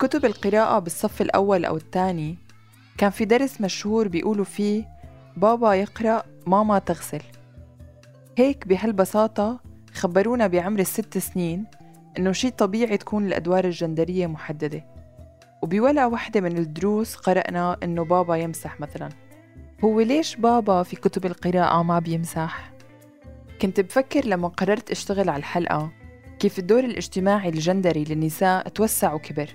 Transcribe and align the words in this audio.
بكتب 0.00 0.24
القراءة 0.24 0.78
بالصف 0.78 1.22
الأول 1.22 1.64
أو 1.64 1.76
الثاني 1.76 2.38
كان 2.98 3.10
في 3.10 3.24
درس 3.24 3.60
مشهور 3.60 4.08
بيقولوا 4.08 4.44
فيه 4.44 4.88
بابا 5.36 5.74
يقرأ 5.74 6.22
ماما 6.46 6.78
تغسل. 6.78 7.20
هيك 8.38 8.68
بهالبساطة 8.68 9.60
خبرونا 9.94 10.46
بعمر 10.46 10.80
الست 10.80 11.18
سنين 11.18 11.64
إنه 12.18 12.32
شي 12.32 12.50
طبيعي 12.50 12.96
تكون 12.96 13.26
الأدوار 13.26 13.64
الجندرية 13.64 14.26
محددة. 14.26 14.84
وبولا 15.62 16.06
وحدة 16.06 16.40
من 16.40 16.58
الدروس 16.58 17.14
قرأنا 17.14 17.76
إنه 17.82 18.04
بابا 18.04 18.36
يمسح 18.36 18.80
مثلا. 18.80 19.08
هو 19.84 20.00
ليش 20.00 20.36
بابا 20.36 20.82
في 20.82 20.96
كتب 20.96 21.26
القراءة 21.26 21.82
ما 21.82 21.98
بيمسح؟ 21.98 22.72
كنت 23.62 23.80
بفكر 23.80 24.24
لما 24.24 24.48
قررت 24.48 24.90
أشتغل 24.90 25.28
على 25.28 25.38
الحلقة 25.38 25.92
كيف 26.38 26.58
الدور 26.58 26.84
الاجتماعي 26.84 27.48
الجندري 27.48 28.04
للنساء 28.04 28.68
توسع 28.68 29.12
وكبر. 29.12 29.50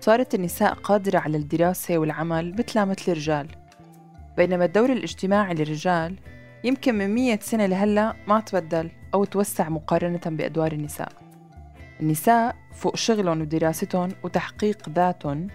صارت 0.00 0.34
النساء 0.34 0.74
قادرة 0.74 1.18
على 1.18 1.36
الدراسة 1.36 1.98
والعمل 1.98 2.54
مثلها 2.58 2.84
مثل 2.84 3.12
الرجال. 3.12 3.48
بينما 4.36 4.64
الدور 4.64 4.92
الاجتماعي 4.92 5.54
للرجال 5.54 6.16
يمكن 6.64 6.94
من 6.94 7.14
مية 7.14 7.38
سنة 7.42 7.66
لهلأ 7.66 8.14
ما 8.26 8.40
تبدل 8.40 8.90
أو 9.14 9.24
توسع 9.24 9.68
مقارنة 9.68 10.20
بأدوار 10.26 10.72
النساء. 10.72 11.12
النساء 12.00 12.56
فوق 12.72 12.96
شغلهم 12.96 13.40
ودراستهم 13.40 14.08
وتحقيق 14.22 14.88
ذاتهم 14.88 15.48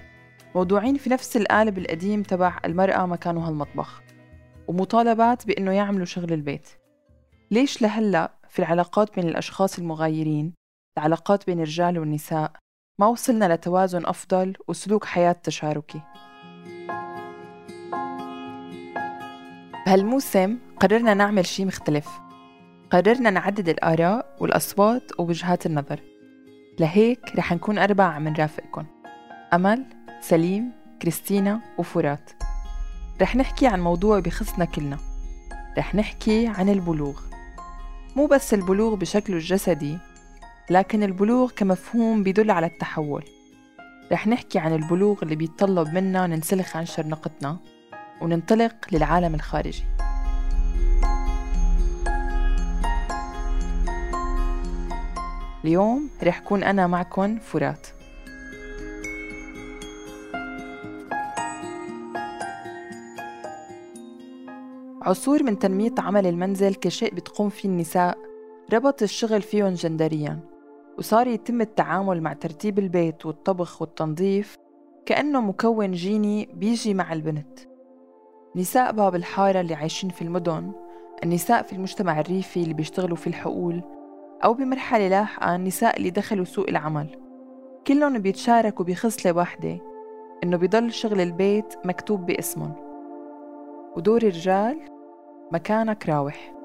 موضوعين 0.56 0.98
في 0.98 1.10
نفس 1.10 1.38
القالب 1.38 1.78
القديم 1.78 2.24
تبع 2.24 2.60
المرأة 2.66 3.06
مكانها 3.06 3.50
المطبخ 3.50 4.02
ومطالبات 4.68 5.48
بأنه 5.48 5.72
يعملوا 5.72 6.06
شغل 6.06 6.34
البيت. 6.34 6.68
ليش 7.52 7.82
لهلأ 7.82 8.32
في 8.50 8.60
العلاقات 8.60 9.16
بين 9.16 9.30
الأشخاص 9.30 9.80
المغايرين 9.80 10.54
العلاقات 10.98 11.46
بين 11.46 11.60
الرجال 11.60 12.00
والنساء 12.00 12.52
ما 13.00 13.08
وصلنا 13.08 13.54
لتوازن 13.54 14.06
أفضل 14.06 14.54
وسلوك 14.68 15.06
حياة 15.06 15.36
تشاركي. 15.44 16.02
بهالموسم 19.86 20.58
قررنا 20.80 21.14
نعمل 21.14 21.46
شي 21.46 21.66
مختلف. 21.66 22.08
قررنا 22.92 23.30
نعدد 23.30 23.70
الآراء 23.70 24.36
والأصوات 24.40 25.20
ووجهات 25.20 25.66
النظر. 25.66 26.00
لهيك 26.80 27.36
رح 27.36 27.54
نكون 27.54 27.78
أربعة 27.78 28.08
عم 28.08 28.28
نرافقكم 28.28 28.86
أمل، 29.54 29.86
سليم، 30.22 30.72
كريستينا 31.02 31.62
وفرات. 31.78 32.32
رح 33.22 33.36
نحكي 33.36 33.68
عن 33.68 33.82
موضوع 33.82 34.20
بخصنا 34.20 34.66
كلنا. 34.66 34.98
رح 35.78 35.96
نحكي 35.96 36.48
عن 36.48 36.70
البلوغ. 36.70 37.22
مو 38.16 38.26
بس 38.26 38.54
البلوغ 38.54 38.96
بشكله 38.96 39.36
الجسدي 39.36 39.98
لكن 40.70 41.04
البلوغ 41.04 41.52
كمفهوم 41.52 42.24
بيدل 42.24 42.52
على 42.52 42.66
التحول. 42.66 43.24
رح 44.12 44.28
نحكي 44.28 44.60
عن 44.60 44.74
البلوغ 44.76 45.20
اللي 45.24 45.36
بيتطلب 45.36 45.94
منا 45.94 46.28
ننسلخ 46.28 46.78
عن 46.78 46.86
شرنقتنا 46.86 47.58
وننطلق 48.22 48.76
للعالم 48.92 49.36
الخارجي. 49.36 49.84
اليوم 55.64 56.10
رح 56.24 56.40
كون 56.40 56.64
أنا 56.64 56.88
معكم 56.88 57.40
فرات. 57.40 57.88
عصور 65.02 65.44
من 65.44 65.60
تنمية 65.60 65.94
عمل 65.98 66.28
المنزل 66.28 66.76
كشيء 66.76 67.16
بتقوم 67.16 67.50
فيه 67.50 67.70
النساء 67.70 68.18
ربط 68.74 69.02
الشغل 69.02 69.42
فيهم 69.42 69.74
جندريا. 69.74 70.40
وصار 71.00 71.28
يتم 71.28 71.62
التعامل 71.62 72.22
مع 72.22 72.34
ترتيب 72.34 72.80
البيت 72.80 73.26
والطبخ 73.26 73.82
والتنظيف 73.82 74.56
كأنه 75.06 75.42
مكون 75.42 75.92
جيني 75.92 76.50
بيجي 76.54 76.94
مع 76.94 77.14
البنت. 77.14 77.60
نساء 78.56 78.92
باب 78.92 79.16
الحارة 79.16 79.62
اللي 79.62 79.74
عايشين 79.74 80.10
في 80.10 80.22
المدن 80.22 80.72
النساء 81.24 81.64
في 81.64 81.74
المجتمع 81.74 82.20
الريفي 82.20 82.64
اللي 82.64 82.74
بيشتغلوا 82.74 83.16
في 83.16 83.28
الحقول 83.28 83.82
أو 84.44 84.54
بمرحلة 84.54 85.08
لاحقة 85.08 85.56
النساء 85.56 85.98
اللي 85.98 86.10
دخلوا 86.10 86.46
سوق 86.46 86.70
العمل. 86.70 87.08
كلهم 87.88 88.20
بيتشاركوا 88.20 88.86
بخصلة 88.86 89.32
واحدة 89.32 89.80
إنه 90.44 90.58
بيضل 90.58 90.92
شغل 90.92 91.22
البيت 91.22 91.76
مكتوب 91.86 92.26
باسمهم. 92.26 92.74
ودور 93.98 94.22
الرجال 94.22 94.80
مكانك 95.52 96.10
راوح. 96.10 96.59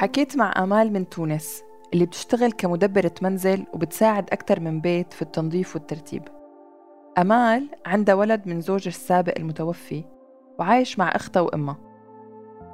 حكيت 0.00 0.36
مع 0.36 0.52
آمال 0.56 0.92
من 0.92 1.08
تونس 1.08 1.62
اللي 1.92 2.06
بتشتغل 2.06 2.52
كمدبرة 2.52 3.12
منزل 3.22 3.66
وبتساعد 3.72 4.30
أكثر 4.30 4.60
من 4.60 4.80
بيت 4.80 5.12
في 5.12 5.22
التنظيف 5.22 5.74
والترتيب. 5.74 6.22
أمال 7.18 7.68
عندها 7.86 8.14
ولد 8.14 8.48
من 8.48 8.60
زوجها 8.60 8.88
السابق 8.88 9.32
المتوفي 9.38 10.04
وعايش 10.58 10.98
مع 10.98 11.08
أختها 11.08 11.40
وأمها. 11.40 11.78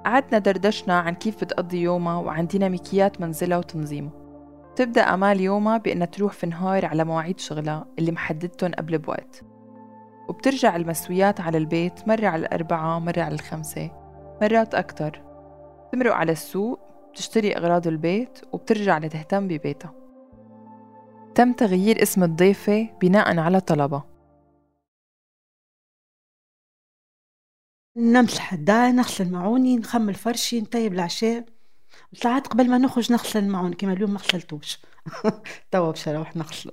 قعدنا 0.04 0.38
دردشنا 0.38 0.98
عن 0.98 1.14
كيف 1.14 1.44
بتقضي 1.44 1.82
يومها 1.82 2.16
وعن 2.16 2.46
ديناميكيات 2.46 3.20
منزلها 3.20 3.58
وتنظيمه 3.58 4.10
تبدأ 4.76 5.02
أمال 5.02 5.40
يومها 5.40 5.78
بأنها 5.78 6.06
تروح 6.06 6.32
في 6.32 6.46
نهار 6.46 6.86
على 6.86 7.04
مواعيد 7.04 7.40
شغلها 7.40 7.86
اللي 7.98 8.12
محددتهم 8.12 8.72
قبل 8.72 8.98
بوقت. 8.98 9.42
وبترجع 10.28 10.76
المسويات 10.76 11.40
على 11.40 11.58
البيت 11.58 12.08
مرة 12.08 12.26
على 12.26 12.46
الأربعة 12.46 12.98
مرة 12.98 13.20
على 13.22 13.34
الخمسة 13.34 13.90
مرات 14.42 14.74
أكتر. 14.74 15.22
تمرق 15.92 16.14
على 16.14 16.32
السوق 16.32 16.85
بتشتري 17.16 17.56
أغراض 17.56 17.86
البيت 17.86 18.38
وبترجع 18.52 18.98
لتهتم 18.98 19.48
ببيتها. 19.48 19.94
تم 21.34 21.52
تغيير 21.52 22.02
اسم 22.02 22.24
الضيفة 22.24 22.88
بناء 23.00 23.38
على 23.38 23.60
طلبها. 23.60 24.04
نمسح 27.96 28.52
الدار 28.52 28.92
نغسل 28.92 29.30
معوني 29.32 29.76
نخمل 29.76 30.14
فرشي 30.14 30.60
نطيب 30.60 30.92
العشاء. 30.92 31.44
ساعات 32.12 32.46
قبل 32.46 32.70
ما 32.70 32.78
نخرج 32.78 33.12
نغسل 33.12 33.38
الماعون 33.38 33.72
كما 33.72 33.92
اليوم 33.92 34.10
ما 34.10 34.18
غسلتوش. 34.18 34.78
توا 35.70 35.90
باش 35.90 36.08
نروح 36.08 36.36
نغسله 36.36 36.72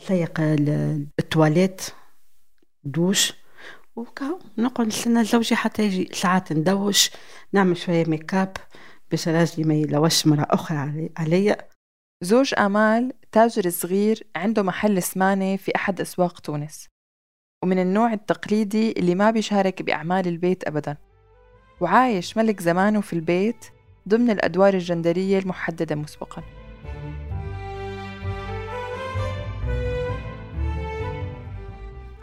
نسيق 0.00 0.40
التواليت 1.18 1.82
دوش 2.84 3.32
وكاو 3.96 4.38
نقعد 4.58 4.86
نستنى 4.86 5.24
زوجي 5.24 5.56
حتى 5.56 5.82
يجي. 5.82 6.08
ساعات 6.12 6.52
ندوش 6.52 7.10
نعمل 7.52 7.76
شوية 7.76 8.04
make 8.04 8.34
up. 8.34 8.56
باش 9.10 9.28
راجلي 9.28 9.64
ما 9.64 9.74
يلوش 9.74 10.26
مرة 10.26 10.46
أخرى 10.50 11.10
عليا 11.16 11.56
زوج 12.22 12.54
آمال 12.58 13.12
تاجر 13.32 13.70
صغير 13.70 14.26
عنده 14.36 14.62
محل 14.62 15.02
سمانة 15.02 15.56
في 15.56 15.72
أحد 15.76 16.00
أسواق 16.00 16.40
تونس. 16.40 16.86
ومن 17.64 17.78
النوع 17.78 18.12
التقليدي 18.12 18.92
اللي 18.92 19.14
ما 19.14 19.30
بيشارك 19.30 19.82
بأعمال 19.82 20.28
البيت 20.28 20.64
أبدا. 20.64 20.96
وعايش 21.80 22.36
ملك 22.36 22.60
زمانه 22.60 23.00
في 23.00 23.12
البيت 23.12 23.64
ضمن 24.08 24.30
الأدوار 24.30 24.74
الجندرية 24.74 25.38
المحددة 25.38 25.94
مسبقاً. 25.94 26.42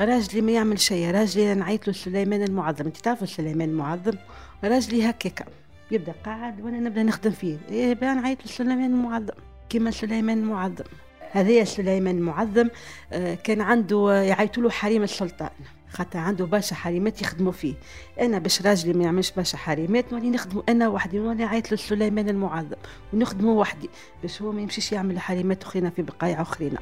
راجلي 0.01 0.41
ما 0.41 0.51
يعمل 0.51 0.79
شيء 0.79 1.11
راجلي 1.11 1.53
نعيط 1.53 1.87
له 1.87 1.93
سليمان 1.93 2.43
المعظم. 2.43 2.85
أنت 2.85 2.97
تعرفوا 2.97 3.27
سليمان 3.27 3.69
المعظم؟ 3.69 4.17
راجلي 4.63 5.09
هكاك 5.09 5.47
يبدأ 5.91 6.13
قاعد 6.25 6.61
وأنا 6.61 6.79
نبدأ 6.79 7.03
نخدم 7.03 7.31
فيه. 7.31 7.57
إيه 7.69 7.93
بقى 7.93 8.15
نعيط 8.15 8.41
له 8.45 8.51
سليمان 8.51 8.85
المعظم. 8.93 9.33
كيما 9.69 9.91
سليمان 9.91 10.37
المعظم. 10.37 10.83
هذايا 11.31 11.63
سليمان 11.63 12.17
المعظم 12.17 12.69
آه، 13.13 13.35
كان 13.35 13.61
عنده 13.61 14.13
يعيطوا 14.23 14.63
له 14.63 14.69
حريم 14.69 15.03
السلطان. 15.03 15.49
خاطر 15.89 16.19
عنده 16.19 16.45
برشا 16.45 16.75
حريمات 16.75 17.21
يخدموا 17.21 17.51
فيه. 17.51 17.73
أنا 18.21 18.39
باش 18.39 18.61
راجلي 18.61 18.93
ما 18.93 19.03
يعملش 19.03 19.31
برشا 19.31 19.57
حريمات 19.57 20.13
نولي 20.13 20.29
نخدموا 20.29 20.63
أنا 20.69 20.87
وحدي 20.87 21.19
نولي 21.19 21.43
نعيط 21.43 21.71
له 21.71 21.77
سليمان 21.77 22.29
المعظم. 22.29 22.75
ونخدموا 23.13 23.61
وحدي. 23.61 23.89
باش 24.21 24.41
هو 24.41 24.51
ما 24.51 24.61
يمشيش 24.61 24.91
يعمل 24.91 25.19
حريمات 25.19 25.63
أخرين 25.63 25.89
في 25.89 26.01
بقايع 26.01 26.41
أخرين. 26.41 26.73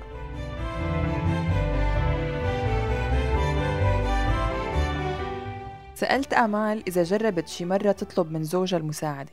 سألت 6.02 6.34
آمال 6.34 6.84
إذا 6.88 7.04
جربت 7.04 7.48
شي 7.48 7.66
مرة 7.66 7.92
تطلب 7.92 8.32
من 8.32 8.44
زوجها 8.44 8.78
المساعدة. 8.78 9.32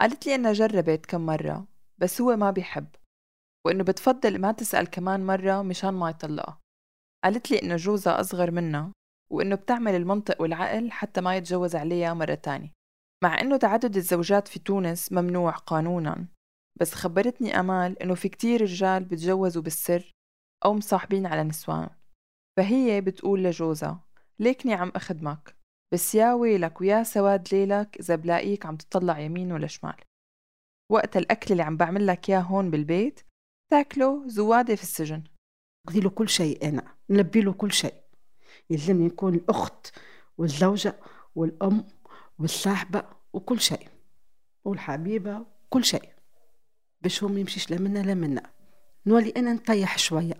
قالت 0.00 0.26
لي 0.26 0.34
إنها 0.34 0.52
جربت 0.52 1.06
كم 1.06 1.26
مرة 1.26 1.66
بس 1.98 2.20
هو 2.20 2.36
ما 2.36 2.50
بيحب. 2.50 2.86
وإنه 3.66 3.84
بتفضل 3.84 4.38
ما 4.38 4.52
تسأل 4.52 4.86
كمان 4.86 5.26
مرة 5.26 5.62
مشان 5.62 5.94
ما 5.94 6.10
يطلقها. 6.10 6.60
قالت 7.24 7.50
لي 7.50 7.62
إنه 7.62 7.76
جوزها 7.76 8.20
أصغر 8.20 8.50
منها 8.50 8.92
وإنه 9.32 9.54
بتعمل 9.54 9.94
المنطق 9.94 10.40
والعقل 10.40 10.90
حتى 10.90 11.20
ما 11.20 11.36
يتجوز 11.36 11.76
عليها 11.76 12.14
مرة 12.14 12.34
تانية. 12.34 12.72
مع 13.24 13.40
إنه 13.40 13.56
تعدد 13.56 13.96
الزوجات 13.96 14.48
في 14.48 14.58
تونس 14.58 15.12
ممنوع 15.12 15.50
قانونا. 15.50 16.26
بس 16.80 16.94
خبرتني 16.94 17.60
أمال 17.60 18.02
إنه 18.02 18.14
في 18.14 18.28
كتير 18.28 18.62
رجال 18.62 19.04
بتجوزوا 19.04 19.62
بالسر 19.62 20.10
أو 20.64 20.74
مصاحبين 20.74 21.26
على 21.26 21.42
نسوان. 21.44 21.90
فهي 22.56 23.00
بتقول 23.00 23.44
لجوزها 23.44 24.00
ليكني 24.38 24.74
عم 24.74 24.92
أخدمك. 24.96 25.55
بس 25.96 26.14
يا 26.14 26.34
ويلك 26.34 26.80
ويا 26.80 27.02
سواد 27.02 27.48
ليلك 27.54 27.96
إذا 28.00 28.16
بلاقيك 28.16 28.66
عم 28.66 28.76
تطلع 28.76 29.18
يمين 29.18 29.52
ولا 29.52 29.66
شمال. 29.66 29.96
وقت 30.92 31.16
الأكل 31.16 31.52
اللي 31.52 31.62
عم 31.62 31.76
بعمل 31.76 32.06
لك 32.06 32.30
إياه 32.30 32.40
هون 32.40 32.70
بالبيت 32.70 33.20
تاكله 33.70 34.28
زوادة 34.28 34.74
في 34.74 34.82
السجن. 34.82 35.24
أقضي 35.86 36.00
له 36.00 36.10
كل 36.10 36.28
شيء 36.28 36.68
أنا 36.68 36.94
نلبي 37.10 37.40
له 37.40 37.52
كل 37.52 37.72
شيء. 37.72 37.94
يلزمني 38.70 39.06
نكون 39.06 39.34
الأخت 39.34 39.92
والزوجة 40.38 40.96
والأم 41.34 41.84
والصاحبة 42.38 43.04
وكل 43.32 43.60
شيء. 43.60 43.88
والحبيبة 44.64 45.46
كل 45.70 45.84
شيء. 45.84 46.12
باش 47.02 47.22
هو 47.22 47.28
ما 47.28 47.40
يمشيش 47.40 47.70
لا 47.70 47.78
منا 47.78 47.98
لا 47.98 48.14
منا. 48.14 48.50
نولي 49.06 49.30
أنا 49.36 49.52
نطيح 49.52 49.98
شوية. 49.98 50.36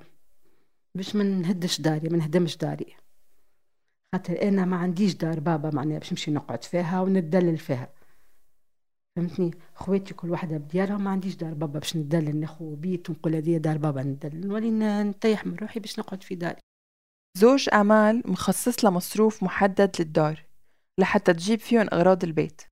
باش 0.94 1.16
ما 1.16 1.24
نهدش 1.24 1.80
داري 1.80 2.08
ما 2.08 2.16
نهدمش 2.16 2.56
داري. 2.56 2.96
خاطر 4.16 4.42
أنا 4.42 4.64
ما 4.64 4.76
عنديش 4.76 5.14
دار 5.14 5.40
بابا 5.40 5.70
معناها 5.70 5.98
باش 5.98 6.12
نمشي 6.12 6.30
نقعد 6.30 6.64
فيها 6.64 7.00
وندلل 7.00 7.58
فيها. 7.58 7.88
فهمتني؟ 9.16 9.50
خواتي 9.74 10.14
كل 10.14 10.30
واحدة 10.30 10.56
بديارها 10.56 10.96
ما 10.96 11.10
عنديش 11.10 11.34
دار 11.34 11.54
بابا 11.54 11.78
باش 11.78 11.96
ندلل 11.96 12.36
ناخو 12.40 12.74
بيت 12.74 13.10
ونقول 13.10 13.34
هذه 13.34 13.56
دار 13.56 13.78
بابا 13.78 14.02
ندلل 14.02 14.46
نولي 14.48 14.70
نطيح 14.70 15.46
من 15.46 15.56
روحي 15.56 15.80
باش 15.80 15.98
نقعد 15.98 16.22
في 16.22 16.34
داري. 16.34 16.60
زوج 17.38 17.68
أمال 17.74 18.22
مخصص 18.26 18.84
لها 18.84 18.92
مصروف 18.92 19.42
محدد 19.42 19.96
للدار 20.00 20.44
لحتى 20.98 21.32
تجيب 21.32 21.60
فيهم 21.60 21.88
أغراض 21.92 22.24
البيت. 22.24 22.62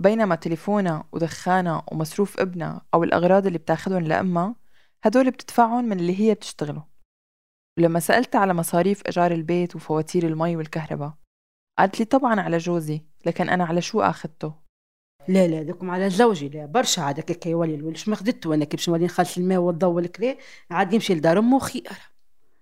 بينما 0.00 0.34
تليفونها 0.34 1.08
ودخانها 1.12 1.84
ومصروف 1.92 2.40
ابنها 2.40 2.86
أو 2.94 3.04
الأغراض 3.04 3.46
اللي 3.46 3.58
بتاخدهم 3.58 4.02
لأمها 4.02 4.56
هدول 5.04 5.30
بتدفعهم 5.30 5.84
من 5.84 6.00
اللي 6.00 6.20
هي 6.20 6.34
بتشتغله. 6.34 6.89
ولما 7.80 8.00
سألتها 8.00 8.38
على 8.38 8.54
مصاريف 8.54 9.06
إيجار 9.06 9.32
البيت 9.32 9.76
وفواتير 9.76 10.26
المي 10.26 10.56
والكهرباء 10.56 11.14
قالت 11.78 11.98
لي 11.98 12.04
طبعا 12.04 12.40
على 12.40 12.58
جوزي 12.58 13.02
لكن 13.26 13.48
أنا 13.48 13.64
على 13.64 13.80
شو 13.80 14.00
أخذته؟ 14.00 14.54
لا 15.28 15.46
لا 15.46 15.62
دوكم 15.62 15.90
على 15.90 16.10
زوجي 16.10 16.48
لا 16.48 16.66
برشا 16.66 17.02
عاد 17.02 17.20
هكاك 17.20 17.46
يولي 17.46 17.74
الولد 17.74 17.98
ما 18.06 18.16
خدته 18.16 18.54
أنا 18.54 18.64
كي 18.64 18.76
باش 18.76 18.88
نولي 18.88 19.04
نخلص 19.04 19.38
الماء 19.38 19.58
والضوء 19.58 19.90
والكري 19.90 20.38
عاد 20.70 20.92
يمشي 20.92 21.14
لدار 21.14 21.38
أمه 21.38 21.58
خير 21.58 21.88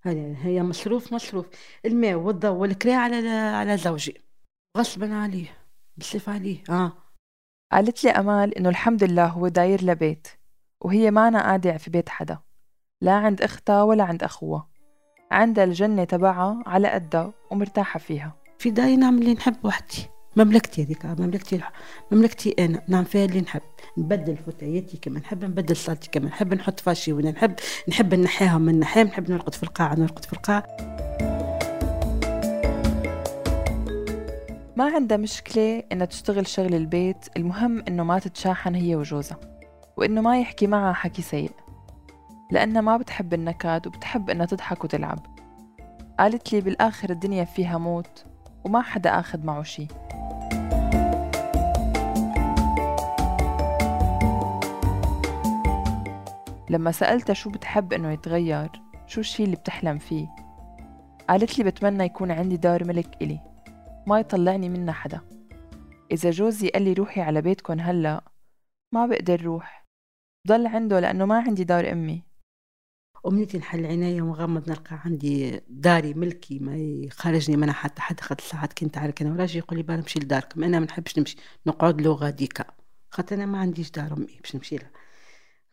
هي 0.06 0.62
مصروف 0.62 1.12
مصروف. 1.12 1.46
الماء 1.84 2.14
والضوء 2.14 2.50
والكري 2.50 2.92
على 2.92 3.28
على 3.28 3.76
زوجي. 3.76 4.20
غصبا 4.76 5.14
عليه 5.14 5.58
بصيف 5.96 6.28
عليه 6.28 6.64
آه. 6.70 6.92
قالت 7.72 8.04
لي 8.04 8.10
أمال 8.10 8.58
إنه 8.58 8.68
الحمد 8.68 9.04
لله 9.04 9.26
هو 9.26 9.48
داير 9.48 9.84
لبيت 9.84 10.28
وهي 10.80 11.10
معنا 11.10 11.42
قاعدة 11.42 11.76
في 11.76 11.90
بيت 11.90 12.08
حدا 12.08 12.38
لا 13.02 13.12
عند 13.12 13.42
أختها 13.42 13.82
ولا 13.82 14.04
عند 14.04 14.22
أخوها. 14.22 14.77
عندها 15.30 15.64
الجنة 15.64 16.04
تبعها 16.04 16.62
على 16.66 16.88
قدها 16.88 17.32
ومرتاحة 17.50 17.98
فيها. 17.98 18.34
في 18.58 18.70
داي 18.70 18.96
نعمل 18.96 19.22
اللي 19.22 19.34
نحب 19.34 19.56
وحدي. 19.64 20.06
مملكتي 20.36 20.84
هذيك 20.84 21.06
مملكتي 21.06 21.60
مملكتي 22.12 22.54
أنا. 22.58 22.82
نعم 22.88 23.04
فيها 23.04 23.24
اللي 23.24 23.40
نحب. 23.40 23.60
نبدل 23.98 24.36
فتياتي 24.36 24.96
كما 24.96 25.20
نحب 25.20 25.44
نبدل 25.44 25.76
صالتي 25.76 26.10
كما 26.10 26.26
نحب 26.26 26.54
نحط 26.54 26.80
فاشي 26.80 27.12
وين 27.12 27.28
نحب. 27.30 27.54
نحب 27.88 28.14
نحيها 28.14 28.58
من 28.58 28.80
نحيها 28.80 29.04
نحب 29.04 29.30
نرقد 29.30 29.54
في 29.54 29.62
القاعة 29.62 29.94
نرقد 29.94 30.24
في 30.24 30.32
القاعة. 30.32 30.66
ما 34.76 34.84
عندها 34.94 35.16
مشكلة 35.16 35.82
إنها 35.92 36.06
تشتغل 36.06 36.46
شغل 36.46 36.74
البيت 36.74 37.26
المهم 37.36 37.84
إنه 37.88 38.04
ما 38.04 38.18
تتشاحن 38.18 38.74
هي 38.74 38.96
وجوزها 38.96 39.38
وإنه 39.96 40.20
ما 40.20 40.40
يحكي 40.40 40.66
معها 40.66 40.92
حكي 40.92 41.22
سيء. 41.22 41.50
لأنها 42.50 42.80
ما 42.80 42.96
بتحب 42.96 43.34
النكد 43.34 43.86
وبتحب 43.86 44.30
إنها 44.30 44.46
تضحك 44.46 44.84
وتلعب. 44.84 45.18
قالت 46.18 46.52
لي 46.52 46.60
بالآخر 46.60 47.10
الدنيا 47.10 47.44
فيها 47.44 47.78
موت 47.78 48.24
وما 48.64 48.82
حدا 48.82 49.20
آخد 49.20 49.44
معه 49.44 49.62
شي. 49.62 49.86
لما 56.70 56.92
سألتها 56.92 57.34
شو 57.34 57.50
بتحب 57.50 57.92
إنه 57.92 58.12
يتغير 58.12 58.70
شو 59.06 59.20
الشي 59.20 59.44
اللي 59.44 59.56
بتحلم 59.56 59.98
فيه؟ 59.98 60.28
قالت 61.28 61.58
لي 61.58 61.64
بتمنى 61.64 62.04
يكون 62.04 62.30
عندي 62.30 62.56
دار 62.56 62.84
ملك 62.84 63.22
إلي 63.22 63.40
ما 64.06 64.20
يطلعني 64.20 64.68
منها 64.68 64.92
حدا. 64.92 65.20
إذا 66.10 66.30
جوزي 66.30 66.68
قال 66.68 66.82
لي 66.82 66.92
روحي 66.92 67.20
على 67.20 67.42
بيتكن 67.42 67.80
هلأ 67.80 68.24
ما 68.94 69.06
بقدر 69.06 69.42
روح. 69.42 69.86
ضل 70.48 70.66
عنده 70.66 71.00
لأنه 71.00 71.24
ما 71.24 71.38
عندي 71.38 71.64
دار 71.64 71.92
أمي. 71.92 72.27
أمنيتي 73.28 73.58
نحل 73.58 73.86
عيني 73.86 74.20
ومغمض 74.20 74.70
نلقى 74.70 75.00
عندي 75.04 75.60
داري 75.68 76.14
ملكي 76.14 76.58
ما 76.58 76.76
يخرجني 76.76 77.56
منها 77.56 77.72
حتى 77.74 78.00
حد 78.02 78.20
خاطر 78.20 78.44
ساعات 78.44 78.72
كنت 78.72 78.98
عارف 78.98 79.14
أنا. 79.22 79.32
وراجي 79.32 79.58
يقول 79.58 79.78
لي 79.78 79.82
بقى 79.82 79.96
نمشي 79.96 80.20
لداركم. 80.20 80.64
أنا 80.64 80.78
ما 80.78 80.86
نحبش 80.86 81.18
نمشي. 81.18 81.36
نقعد 81.66 82.00
له 82.00 82.12
غاديكا 82.12 82.64
خاطر 83.10 83.36
أنا 83.36 83.46
ما 83.46 83.58
عنديش 83.58 83.90
دار 83.90 84.12
أمي. 84.12 84.38
باش 84.42 84.56
نمشي 84.56 84.76
لها. 84.76 84.90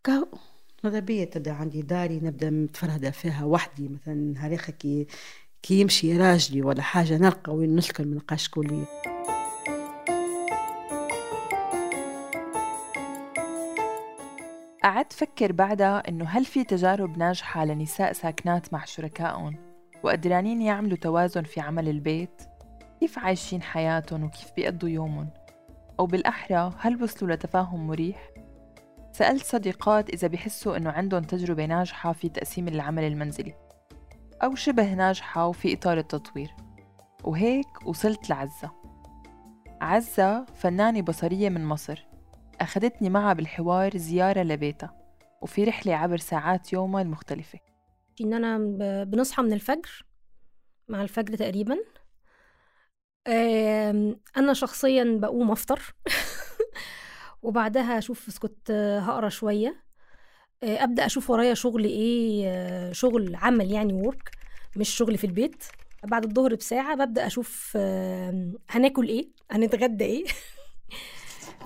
كاو 0.03 0.27
ماذا 0.83 0.99
بيا؟ 0.99 1.25
تبدا 1.25 1.51
عندي 1.51 1.81
داري 1.81 2.19
نبدا 2.19 2.49
متفرهده 2.49 3.11
فيها 3.11 3.45
وحدي. 3.45 3.89
مثلا 3.89 4.13
نهار 4.13 4.55
كي 4.55 5.07
كي 5.61 5.79
يمشي 5.81 6.17
راجلي 6.17 6.61
ولا 6.61 6.81
حاجة 6.81 7.17
نلقى 7.17 7.55
وين 7.55 7.75
نسكن 7.75 8.07
من 8.07 8.19
قاشكولي 8.19 8.85
قعدت 14.95 15.13
فكر 15.13 15.51
بعدها 15.51 16.09
إنه 16.09 16.25
هل 16.25 16.45
في 16.45 16.63
تجارب 16.63 17.17
ناجحة 17.17 17.65
لنساء 17.65 18.13
ساكنات 18.13 18.73
مع 18.73 18.85
شركائهم 18.85 19.55
وقدرانين 20.03 20.61
يعملوا 20.61 20.97
توازن 20.97 21.43
في 21.43 21.61
عمل 21.61 21.89
البيت؟ 21.89 22.41
كيف 22.99 23.19
عايشين 23.19 23.61
حياتهم 23.61 24.23
وكيف 24.23 24.51
بيقضوا 24.55 24.89
يومهم؟ 24.89 25.29
أو 25.99 26.05
بالأحرى 26.05 26.73
هل 26.79 27.03
وصلوا 27.03 27.35
لتفاهم 27.35 27.87
مريح؟ 27.87 28.29
سألت 29.11 29.43
صديقات 29.43 30.09
إذا 30.09 30.27
بيحسوا 30.27 30.77
إنه 30.77 30.89
عندهم 30.89 31.23
تجربة 31.23 31.65
ناجحة 31.65 32.13
في 32.13 32.29
تقسيم 32.29 32.67
العمل 32.67 33.03
المنزلي 33.03 33.53
أو 34.43 34.55
شبه 34.55 34.93
ناجحة 34.93 35.47
وفي 35.47 35.73
إطار 35.73 35.97
التطوير 35.97 36.55
وهيك 37.23 37.87
وصلت 37.87 38.29
لعزة 38.29 38.71
عزة 39.81 40.45
فنانة 40.45 41.01
بصرية 41.01 41.49
من 41.49 41.65
مصر 41.65 42.14
أخدتني 42.61 43.09
معها 43.09 43.33
بالحوار 43.33 43.97
زيارة 43.97 44.43
لبيتها 44.43 44.93
وفي 45.41 45.63
رحلة 45.63 45.95
عبر 45.95 46.17
ساعات 46.17 46.73
يومها 46.73 47.01
المختلفة. 47.01 47.59
إن 48.21 48.33
أنا 48.33 48.57
بنصحى 49.03 49.41
من 49.43 49.53
الفجر 49.53 50.05
مع 50.87 51.01
الفجر 51.01 51.35
تقريبا. 51.35 51.77
أنا 54.37 54.53
شخصيا 54.53 55.17
بقوم 55.21 55.51
أفطر. 55.51 55.95
وبعدها 57.43 57.97
أشوف 57.97 58.27
اسكت 58.27 58.71
هقرا 58.71 59.29
شوية. 59.29 59.85
آه، 60.63 60.83
أبدأ 60.83 61.05
أشوف 61.05 61.29
ورايا 61.29 61.53
شغل 61.53 61.83
إيه 61.85 62.43
آه، 62.47 62.91
شغل 62.91 63.35
عمل 63.35 63.71
يعني 63.71 63.93
وورك 63.93 64.31
مش 64.77 64.89
شغل 64.89 65.17
في 65.17 65.23
البيت. 65.27 65.63
بعد 66.03 66.25
الظهر 66.25 66.55
بساعة 66.55 66.95
ببدأ 66.95 67.27
أشوف 67.27 67.77
هناكل 68.69 69.07
إيه 69.07 69.29
هنتغدى 69.51 70.05
إيه. 70.05 70.25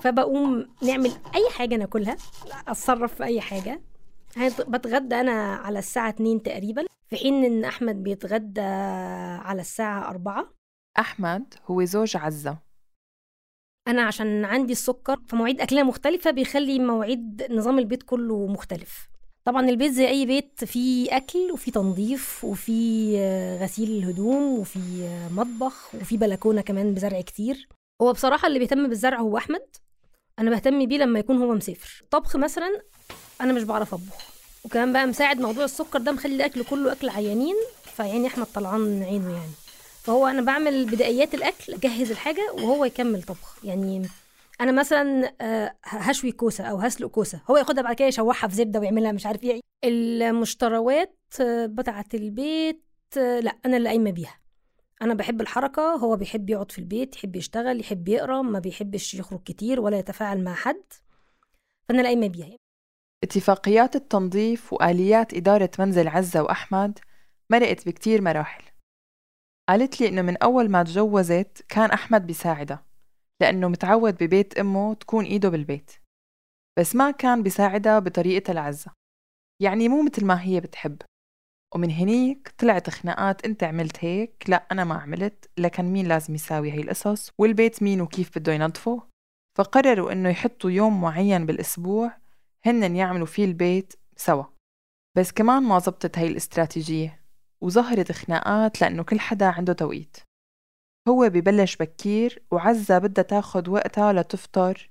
فبقوم 0.00 0.68
نعمل 0.82 1.10
أي 1.34 1.50
حاجة 1.50 1.76
ناكلها 1.76 2.16
أتصرف 2.68 3.14
في 3.14 3.24
أي 3.24 3.40
حاجة. 3.40 3.82
بتغدى 4.68 5.14
أنا 5.14 5.54
على 5.54 5.78
الساعة 5.78 6.08
2 6.08 6.42
تقريبا 6.42 6.84
في 7.08 7.16
حين 7.16 7.44
إن 7.44 7.64
أحمد 7.64 8.02
بيتغدى 8.02 8.60
على 9.40 9.60
الساعة 9.60 10.10
4 10.10 10.54
أحمد 10.98 11.54
هو 11.66 11.84
زوج 11.84 12.16
عزة. 12.16 12.58
أنا 13.88 14.02
عشان 14.02 14.44
عندي 14.44 14.72
السكر 14.72 15.20
فمواعيد 15.26 15.60
اكلها 15.60 15.82
مختلفة 15.82 16.30
بيخلي 16.30 16.78
مواعيد 16.78 17.46
نظام 17.50 17.78
البيت 17.78 18.02
كله 18.02 18.46
مختلف. 18.46 19.08
طبعا 19.44 19.68
البيت 19.68 19.92
زي 19.92 20.08
أي 20.08 20.26
بيت 20.26 20.64
فيه 20.64 21.16
أكل 21.16 21.52
وفيه 21.52 21.72
تنظيف 21.72 22.44
وفيه 22.44 23.18
غسيل 23.62 23.90
الهدوم 23.90 24.58
وفيه 24.58 25.28
مطبخ 25.32 25.94
وفيه 25.94 26.18
بلكونة 26.18 26.60
كمان 26.60 26.94
بزرع 26.94 27.20
كتير. 27.20 27.68
هو 28.02 28.12
بصراحة 28.12 28.48
اللي 28.48 28.58
بيهتم 28.58 28.88
بالزرع 28.88 29.20
هو 29.20 29.36
أحمد. 29.36 29.76
أنا 30.40 30.50
بهتم 30.50 30.86
بيه 30.86 30.98
لما 30.98 31.18
يكون 31.18 31.36
هو 31.42 31.54
مسافر. 31.54 32.02
طبخ 32.10 32.36
مثلا 32.36 32.80
أنا 33.40 33.52
مش 33.52 33.62
بعرف 33.62 33.94
أطبخ. 33.94 34.30
وكمان 34.64 34.92
بقى 34.92 35.06
مساعد 35.06 35.40
موضوع 35.40 35.64
السكر 35.64 35.98
ده 35.98 36.12
مخلي 36.12 36.34
الأكل 36.34 36.64
كله 36.64 36.92
أكل 36.92 37.08
عيانين 37.08 37.54
فيعني 37.96 38.26
احمد 38.26 38.46
طلعان 38.46 39.02
عينه 39.02 39.30
يعني. 39.32 39.52
فهو 40.02 40.26
أنا 40.26 40.42
بعمل 40.42 40.84
بدايات 40.84 41.34
الأكل 41.34 41.74
أجهز 41.74 42.10
الحاجة 42.10 42.52
وهو 42.52 42.84
يكمل 42.84 43.22
طبخ. 43.22 43.64
يعني 43.64 44.08
أنا 44.60 44.72
مثلا 44.72 45.32
آه، 45.40 45.74
هشوي 45.84 46.32
كوسة 46.32 46.64
أو 46.64 46.76
هسلق 46.76 47.08
كوسة. 47.10 47.40
هو 47.50 47.56
ياخدها 47.56 47.82
بعد 47.82 47.96
كده 47.96 48.08
يشوحها 48.08 48.48
في 48.48 48.54
زبدة 48.56 48.80
ويعملها 48.80 49.12
مش 49.12 49.26
عارف 49.26 49.42
إيه. 49.42 49.60
المشتروات 49.84 51.16
آه، 51.40 51.66
بتاعة 51.66 52.04
البيت 52.14 52.84
آه، 53.18 53.40
لأ 53.40 53.56
أنا 53.66 53.76
اللي 53.76 53.88
قايمة 53.88 54.10
بيها. 54.10 54.39
أنا 55.02 55.14
بحب 55.14 55.40
الحركة 55.40 55.82
هو 55.82 56.16
بيحب 56.16 56.50
يقعد 56.50 56.72
في 56.72 56.78
البيت 56.78 57.16
يحب 57.16 57.36
يشتغل 57.36 57.80
يحب 57.80 58.08
يقرأ 58.08 58.42
ما 58.42 58.58
بيحبش 58.58 59.14
يخرج 59.14 59.42
كتير 59.42 59.80
ولا 59.80 59.98
يتفاعل 59.98 60.44
مع 60.44 60.54
حد. 60.54 60.82
فأنا 61.88 61.98
اللي 61.98 62.08
قايمه 62.08 62.28
بيها 62.28 62.56
اتفاقيات 63.24 63.96
التنظيف 63.96 64.72
وآليات 64.72 65.34
إدارة 65.34 65.70
منزل 65.78 66.08
عزة 66.08 66.42
وأحمد 66.42 66.98
مرقت 67.50 67.88
بكتير 67.88 68.22
مراحل. 68.22 68.64
قالت 69.68 70.00
لي 70.00 70.08
إنه 70.08 70.22
من 70.22 70.36
أول 70.36 70.70
ما 70.70 70.82
تجوزت 70.82 71.64
كان 71.68 71.90
أحمد 71.90 72.26
بيساعدها 72.26 72.86
لأنه 73.40 73.68
متعود 73.68 74.14
ببيت 74.24 74.58
أمه 74.58 74.94
تكون 74.94 75.24
إيده 75.24 75.48
بالبيت. 75.48 75.90
بس 76.78 76.96
ما 76.96 77.10
كان 77.10 77.42
بيساعدها 77.42 77.98
بطريقتها 77.98 78.52
العزة. 78.52 78.92
يعني 79.62 79.88
مو 79.88 80.02
مثل 80.02 80.24
ما 80.26 80.42
هي 80.42 80.60
بتحب. 80.60 81.02
ومن 81.74 81.90
هنيك 81.90 82.54
طلعت 82.58 82.90
خناقات 82.90 83.44
انت 83.44 83.64
عملت 83.64 84.04
هيك؟ 84.04 84.44
لا 84.48 84.66
أنا 84.72 84.84
ما 84.84 84.94
عملت 84.94 85.50
لكن 85.58 85.84
مين 85.84 86.06
لازم 86.06 86.34
يساوي 86.34 86.72
هي 86.72 86.80
القصص؟ 86.80 87.30
والبيت 87.38 87.82
مين 87.82 88.00
وكيف 88.00 88.38
بده 88.38 88.52
ينظفه؟ 88.52 89.02
فقرروا 89.58 90.12
إنه 90.12 90.28
يحطوا 90.28 90.70
يوم 90.70 91.00
معين 91.00 91.46
بالأسبوع 91.46 92.16
هن 92.64 92.96
يعملوا 92.96 93.26
فيه 93.26 93.44
البيت 93.44 93.94
سوا. 94.16 94.44
بس 95.16 95.32
كمان 95.32 95.62
ما 95.62 95.78
زبطت 95.78 96.18
هاي 96.18 96.26
الاستراتيجية 96.26 97.24
وظهرت 97.60 98.12
خناقات 98.12 98.80
لأنه 98.80 99.02
كل 99.02 99.20
حدا 99.20 99.46
عنده 99.46 99.72
توقيت. 99.72 100.16
هو 101.08 101.28
ببلش 101.28 101.76
بكير 101.76 102.42
وعزة 102.50 102.98
بدها 102.98 103.24
تاخد 103.24 103.68
وقتها 103.68 104.12
لتفطر 104.12 104.90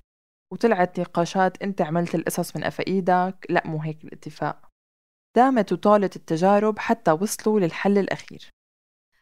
وطلعت 0.54 1.00
نقاشات 1.00 1.64
انت 1.64 1.82
عملت 1.82 2.16
القصص 2.16 2.56
من 2.56 2.64
قفا 2.64 2.88
إيدك 2.88 3.46
لا 3.50 3.68
مو 3.68 3.82
هيك 3.82 4.04
الاتفاق. 4.04 4.69
دامت 5.36 5.72
وطالت 5.72 6.16
التجارب 6.16 6.80
حتى 6.80 7.12
وصلوا 7.12 7.60
للحل 7.60 7.98
الأخير. 7.98 8.50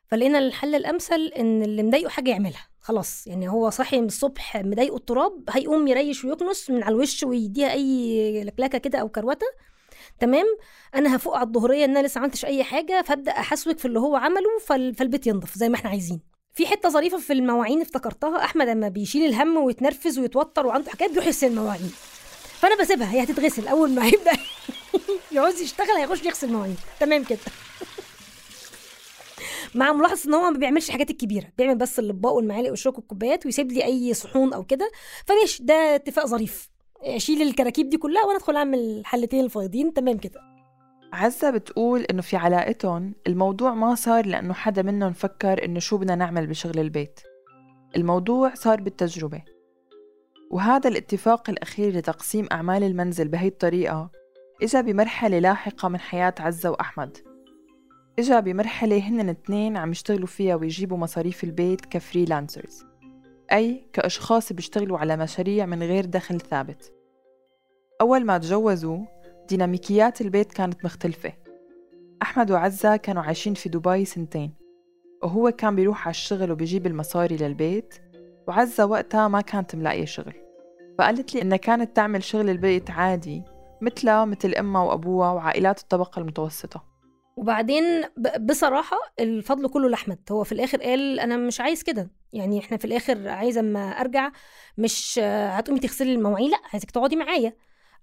فلقينا 0.07 0.39
الحل 0.39 0.75
الأمثل 0.75 1.31
إن 1.37 1.63
اللي 1.63 1.83
مضايقه 1.83 2.09
حاجة 2.09 2.29
يعملها 2.29 2.67
خلاص. 2.79 3.27
يعني 3.27 3.49
هو 3.49 3.69
صاحي 3.69 4.01
من 4.01 4.07
الصبح 4.07 4.57
مضايقه 4.57 4.95
التراب 4.95 5.43
هيقوم 5.49 5.87
يريش 5.87 6.25
ويكنس 6.25 6.69
من 6.69 6.83
على 6.83 6.95
الوش 6.95 7.23
ويديها 7.23 7.71
أي 7.71 8.43
لكلكه 8.43 8.77
كده 8.77 8.99
أو 8.99 9.09
كروتة. 9.09 9.47
تمام. 10.19 10.45
أنا 10.95 11.15
هفوق 11.15 11.35
على 11.37 11.47
الظهرية 11.47 11.85
إن 11.85 11.97
أنا 11.97 12.07
لسه 12.07 12.19
ما 12.19 12.23
عملتش 12.23 12.45
أي 12.45 12.63
حاجة 12.63 13.01
فأبدأ 13.01 13.31
أحسوك 13.31 13.77
في 13.77 13.85
اللي 13.85 13.99
هو 13.99 14.15
عمله 14.15 14.59
فال... 14.65 14.95
فالبيت 14.95 15.27
ينضف 15.27 15.57
زي 15.57 15.69
ما 15.69 15.75
إحنا 15.75 15.89
عايزين. 15.89 16.19
في 16.53 16.67
حتة 16.67 16.89
ظريفة 16.89 17.17
في 17.17 17.33
المواعين 17.33 17.81
افتكرتها 17.81 18.43
أحمد 18.43 18.67
لما 18.67 18.89
بيشيل 18.89 19.25
الهم 19.25 19.57
ويتنرفز 19.57 20.19
ويتوتر 20.19 20.67
وعنده 20.67 20.91
حاجات 20.91 21.09
بيروح 21.09 21.25
يغسل 21.25 21.47
المواعين. 21.47 21.91
فأنا 22.59 22.81
بسيبها 22.81 23.11
هي 23.11 23.23
هتتغسل 23.23 23.67
أول 23.67 23.91
ما 23.91 24.05
هيبدا 24.05 24.31
يعوز 25.35 25.61
يشتغل 25.61 25.89
هيخش 25.97 26.25
يغسل 26.25 26.53
مواعين. 26.53 26.75
تمام 26.99 27.23
كده. 27.23 27.39
مع 29.75 29.93
ملاحظة 29.93 30.29
إن 30.29 30.33
هو 30.33 30.51
ما 30.51 30.57
بيعملش 30.57 30.87
الحاجات 30.87 31.09
الكبيرة 31.09 31.47
بيعمل 31.57 31.77
بس 31.77 31.99
الأطباق 31.99 32.33
والمعالق 32.33 32.69
والشوك 32.69 32.97
والكوبايات 32.97 33.45
ويسيب 33.45 33.71
لي 33.71 33.85
أي 33.85 34.13
صحون 34.13 34.53
أو 34.53 34.63
كده. 34.63 34.91
فماشي 35.25 35.63
ده 35.63 35.73
اتفاق 35.73 36.25
ظريف. 36.25 36.69
أشيل 37.01 37.41
الكراكيب 37.41 37.89
دي 37.89 37.97
كلها 37.97 38.23
وأنا 38.25 38.37
أدخل 38.37 38.55
أعمل 38.55 39.01
حلتين 39.05 39.45
الفايضين. 39.45 39.93
تمام 39.93 40.17
كده. 40.17 40.39
عزة 41.13 41.49
بتقول 41.49 42.01
إنه 42.01 42.21
في 42.21 42.37
علاقتهم 42.37 43.15
الموضوع 43.27 43.73
ما 43.73 43.95
صار 43.95 44.25
لأنه 44.25 44.53
حدا 44.53 44.81
منهم 44.81 45.13
فكر 45.13 45.65
إنه 45.65 45.79
شو 45.79 45.97
بدنا 45.97 46.15
نعمل 46.15 46.47
بشغل 46.47 46.79
البيت. 46.79 47.19
الموضوع 47.95 48.53
صار 48.53 48.81
بالتجربة. 48.81 49.41
وهذا 50.51 50.89
الاتفاق 50.89 51.49
الأخير 51.49 51.97
لتقسيم 51.97 52.47
أعمال 52.51 52.83
المنزل 52.83 53.27
بهي 53.27 53.47
الطريقة 53.47 54.09
إجا 54.63 54.81
بمرحلة 54.81 55.39
لاحقة 55.39 55.87
من 55.89 55.99
حياة 55.99 56.33
عزة 56.39 56.71
وأحمد. 56.71 57.17
إجا 58.19 58.39
بمرحلة 58.39 58.97
هن 58.97 59.19
الاثنين 59.19 59.77
عم 59.77 59.91
يشتغلوا 59.91 60.27
فيها 60.27 60.55
ويجيبوا 60.55 60.97
مصاريف 60.97 61.43
البيت 61.43 61.85
كفريلانسرز 61.85 62.85
أي 63.51 63.87
كأشخاص 63.93 64.53
بيشتغلوا 64.53 64.97
على 64.97 65.17
مشاريع 65.17 65.65
من 65.65 65.83
غير 65.83 66.05
دخل 66.05 66.41
ثابت. 66.41 66.93
أول 68.01 68.25
ما 68.25 68.37
تجوزوا 68.37 68.99
ديناميكيات 69.49 70.21
البيت 70.21 70.53
كانت 70.53 70.85
مختلفة. 70.85 71.33
أحمد 72.21 72.51
وعزة 72.51 72.95
كانوا 72.95 73.23
عايشين 73.23 73.53
في 73.53 73.69
دبي 73.69 74.05
سنتين 74.05 74.53
وهو 75.23 75.51
كان 75.51 75.75
بيروح 75.75 76.07
على 76.07 76.11
الشغل 76.11 76.51
وبيجيب 76.51 76.87
المصاري 76.87 77.37
للبيت 77.37 77.95
وعزة 78.47 78.85
وقتها 78.85 79.27
ما 79.27 79.41
كانت 79.41 79.75
ملاقية 79.75 80.05
شغل. 80.05 80.33
فقالت 80.99 81.35
لي 81.35 81.41
إنها 81.41 81.57
كانت 81.57 81.95
تعمل 81.95 82.23
شغل 82.23 82.49
البيت 82.49 82.91
عادي 82.91 83.43
مثلها 83.81 84.25
مثل 84.25 84.53
أمها 84.53 84.83
وأبوها 84.83 85.31
وعائلات 85.31 85.79
الطبقة 85.79 86.19
المتوسطة. 86.19 86.83
وبعدين 87.37 87.83
بصراحة 88.39 88.97
الفضل 89.19 89.69
كله 89.69 89.89
لأحمد. 89.89 90.19
هو 90.31 90.43
في 90.43 90.51
الآخر 90.51 90.81
قال 90.81 91.19
أنا 91.19 91.37
مش 91.37 91.61
عايز 91.61 91.83
كده. 91.83 92.11
يعني 92.33 92.59
إحنا 92.59 92.77
في 92.77 92.85
الآخر 92.85 93.29
عايزة 93.29 93.61
أما 93.61 93.79
أرجع 93.79 94.31
مش 94.77 95.19
هتقومي 95.23 95.79
تغسلي 95.79 96.13
المواعين 96.13 96.51
لأ 96.51 96.57
عايزك 96.73 96.91
تقعدي 96.91 97.15
معايا. 97.15 97.53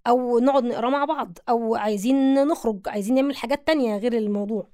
أو 0.06 0.38
نقعد 0.38 0.64
نقرا 0.64 0.90
مع 0.90 1.04
بعض. 1.04 1.38
أو 1.48 1.74
عايزين 1.74 2.46
نخرج 2.48 2.88
عايزين 2.88 3.14
نعمل 3.14 3.36
حاجات 3.36 3.66
تانية 3.66 3.96
غير 3.96 4.12
الموضوع. 4.12 4.73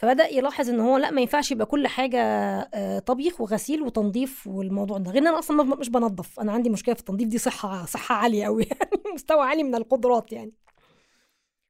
فبدأ 0.00 0.28
يلاحظ 0.28 0.68
إن 0.70 0.80
هو 0.80 0.96
لا 0.98 1.10
ما 1.10 1.20
ينفعش 1.20 1.50
يبقى 1.52 1.66
كل 1.66 1.86
حاجة 1.86 2.98
طبيخ 2.98 3.40
وغسيل 3.40 3.82
وتنظيف 3.82 4.46
والموضوع 4.46 4.98
ده. 4.98 5.10
غير 5.10 5.22
أنا 5.22 5.38
أصلا 5.38 5.62
مش 5.76 5.88
بنظف. 5.90 6.40
أنا 6.40 6.52
عندي 6.52 6.70
مشكلة 6.70 6.94
في 6.94 7.00
التنظيف 7.00 7.28
دي 7.28 7.38
صحة 7.38 7.86
صحة 7.86 8.14
عالية 8.14 8.44
قوي 8.44 8.62
يعني 8.70 9.02
مستوى 9.14 9.40
عالي 9.46 9.62
من 9.62 9.74
القدرات 9.74 10.32
يعني. 10.32 10.52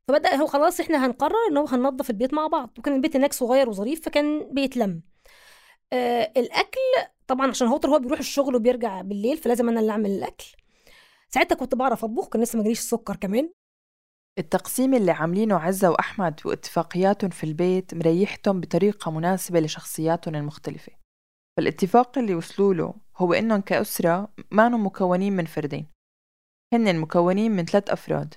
فبدأ 0.09 0.35
هو 0.37 0.47
خلاص 0.47 0.81
إحنا 0.81 1.07
هنقرر 1.07 1.35
إن 1.51 1.57
هو 1.57 1.67
هننظف 1.67 2.11
البيت 2.11 2.35
مع 2.35 2.47
بعض. 2.47 2.79
وكان 2.79 2.95
البيت 2.95 3.17
هناك 3.17 3.33
صغير 3.33 3.69
وظريف 3.69 4.01
فكان 4.05 4.49
بيتلم 4.55 5.03
آه 5.93 6.33
الأكل 6.37 6.81
طبعا 7.27 7.49
عشان 7.51 7.67
هوتر 7.69 7.89
هو 7.91 7.99
بيروح 7.99 8.19
الشغل 8.19 8.55
وبيرجع 8.57 9.01
بالليل 9.03 9.37
فلازم 9.37 9.69
أنا 9.69 9.81
اللي 9.81 9.93
أعمل 9.93 10.11
الأكل. 10.11 10.47
ساعتها 11.31 11.55
كنت 11.57 11.75
بعرف 11.75 12.05
أطبخ 12.05 12.29
كان 12.29 12.43
لسه 12.43 12.57
ما 12.57 12.63
جاليش 12.63 12.79
السكر 12.79 13.17
كمان. 13.17 13.51
التقسيم 14.39 14.95
اللي 14.95 15.11
عاملينه 15.11 15.57
عزة 15.57 15.91
وأحمد 15.91 16.41
واتفاقياتهم 16.45 17.31
في 17.31 17.45
البيت 17.45 17.95
مريحتهم 17.95 18.61
بطريقة 18.61 19.11
مناسبة 19.11 19.61
لشخصياتهم 19.61 20.35
المختلفة. 20.35 20.93
فالاتفاق 21.57 22.19
اللي 22.19 22.35
وصلوا 22.35 22.75
له 22.75 22.95
هو 23.17 23.33
إنهم 23.33 23.61
كأسرة 23.61 24.33
ما 24.51 24.69
مكونين 24.69 25.33
من 25.37 25.45
فردين. 25.45 25.87
هن 26.75 27.01
مكونين 27.01 27.53
من 27.53 27.65
ثلاث 27.65 27.91
أفراد 27.91 28.35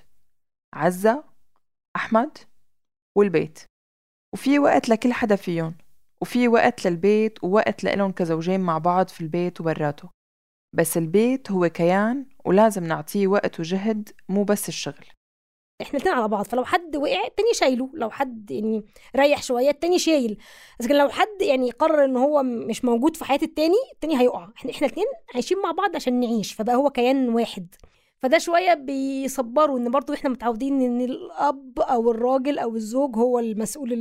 عزة 0.74 1.24
أحمد 1.96 2.38
والبيت. 3.16 3.58
وفي 4.34 4.58
وقت 4.58 4.88
لكل 4.88 5.12
حدا 5.12 5.36
فيهم 5.36 5.74
وفي 6.22 6.48
وقت 6.48 6.86
للبيت 6.86 7.44
ووقت 7.44 7.84
لإلهم 7.84 8.12
كزوجين 8.12 8.60
مع 8.60 8.78
بعض 8.78 9.08
في 9.08 9.20
البيت 9.20 9.60
وبراته. 9.60 10.08
بس 10.76 10.96
البيت 10.96 11.50
هو 11.50 11.68
كيان 11.68 12.26
ولازم 12.44 12.84
نعطيه 12.84 13.26
وقت 13.26 13.60
وجهد 13.60 14.08
مو 14.28 14.44
بس 14.44 14.68
الشغل. 14.68 15.06
إحنا 15.82 15.98
الاثنين 15.98 16.14
على 16.14 16.28
بعض 16.28 16.44
فلو 16.44 16.64
حد 16.64 16.96
وقع 16.96 17.26
التاني 17.26 17.48
شايله 17.54 17.90
لو 17.94 18.10
حد 18.10 18.50
يعني 18.50 18.84
ريح 19.16 19.42
شوية 19.42 19.70
التاني 19.70 19.98
شايل. 19.98 20.38
لكن 20.80 20.94
لو 20.94 21.08
حد 21.08 21.40
يعني 21.42 21.70
قرر 21.70 22.04
إن 22.04 22.16
هو 22.16 22.42
مش 22.42 22.84
موجود 22.84 23.16
في 23.16 23.24
حياة 23.24 23.38
التاني 23.42 23.74
التاني 23.94 24.20
هيقع. 24.20 24.48
إحنا 24.56 24.70
إحنا 24.70 24.86
الاثنين 24.86 25.06
عايشين 25.34 25.58
مع 25.62 25.70
بعض 25.70 25.96
عشان 25.96 26.20
نعيش 26.20 26.52
فبقى 26.52 26.76
هو 26.76 26.90
كيان 26.90 27.28
واحد. 27.28 27.74
فده 28.18 28.38
شوية 28.38 28.74
بيصبروا 28.74 29.78
إن 29.78 29.90
برضو 29.90 30.12
إحنا 30.12 30.30
متعودين 30.30 30.80
إن 30.80 31.00
الأب 31.00 31.78
أو 31.80 32.10
الراجل 32.10 32.58
أو 32.58 32.76
الزوج 32.76 33.16
هو 33.16 33.38
المسؤول 33.38 33.92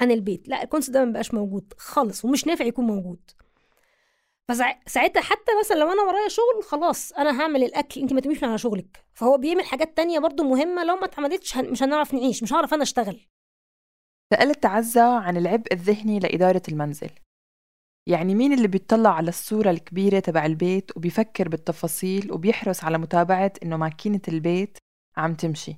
عن 0.00 0.10
البيت. 0.10 0.48
لا 0.48 0.62
الكونس 0.62 0.90
ده 0.90 1.04
ما 1.04 1.12
بقاش 1.12 1.34
موجود 1.34 1.72
خالص 1.78 2.24
ومش 2.24 2.46
نافع 2.46 2.64
يكون 2.64 2.86
موجود. 2.86 3.20
فساعتها 4.50 5.20
حتى 5.20 5.52
مثلا 5.60 5.76
لو 5.76 5.92
أنا 5.92 6.02
ورايا 6.02 6.28
شغل 6.28 6.64
خلاص 6.64 7.12
أنا 7.12 7.40
هعمل 7.40 7.64
الأكل 7.64 8.00
أنت 8.00 8.12
ما 8.12 8.20
تقوميش 8.20 8.44
على 8.44 8.58
شغلك. 8.58 9.04
فهو 9.14 9.38
بيعمل 9.38 9.64
حاجات 9.64 9.96
تانية 9.96 10.18
برضو 10.18 10.42
مهمة 10.42 10.84
لو 10.84 10.96
ما 10.96 11.04
اتعملتش 11.04 11.56
مش 11.56 11.82
هنعرف 11.82 12.14
نعيش 12.14 12.42
مش 12.42 12.52
هعرف 12.52 12.74
أنا 12.74 12.82
أشتغل. 12.82 13.26
سألت 14.34 14.66
عزة 14.66 15.18
عن 15.18 15.36
العبء 15.36 15.72
الذهني 15.72 16.18
لإدارة 16.18 16.62
المنزل. 16.68 17.10
يعني 18.08 18.34
مين 18.34 18.52
اللي 18.52 18.68
بيطلع 18.68 19.10
على 19.10 19.28
الصورة 19.28 19.70
الكبيرة 19.70 20.18
تبع 20.20 20.46
البيت 20.46 20.96
وبيفكر 20.96 21.48
بالتفاصيل 21.48 22.32
وبيحرص 22.32 22.84
على 22.84 22.98
متابعة 22.98 23.52
إنه 23.62 23.76
ماكينة 23.76 24.20
البيت 24.28 24.78
عم 25.16 25.34
تمشي؟ 25.34 25.76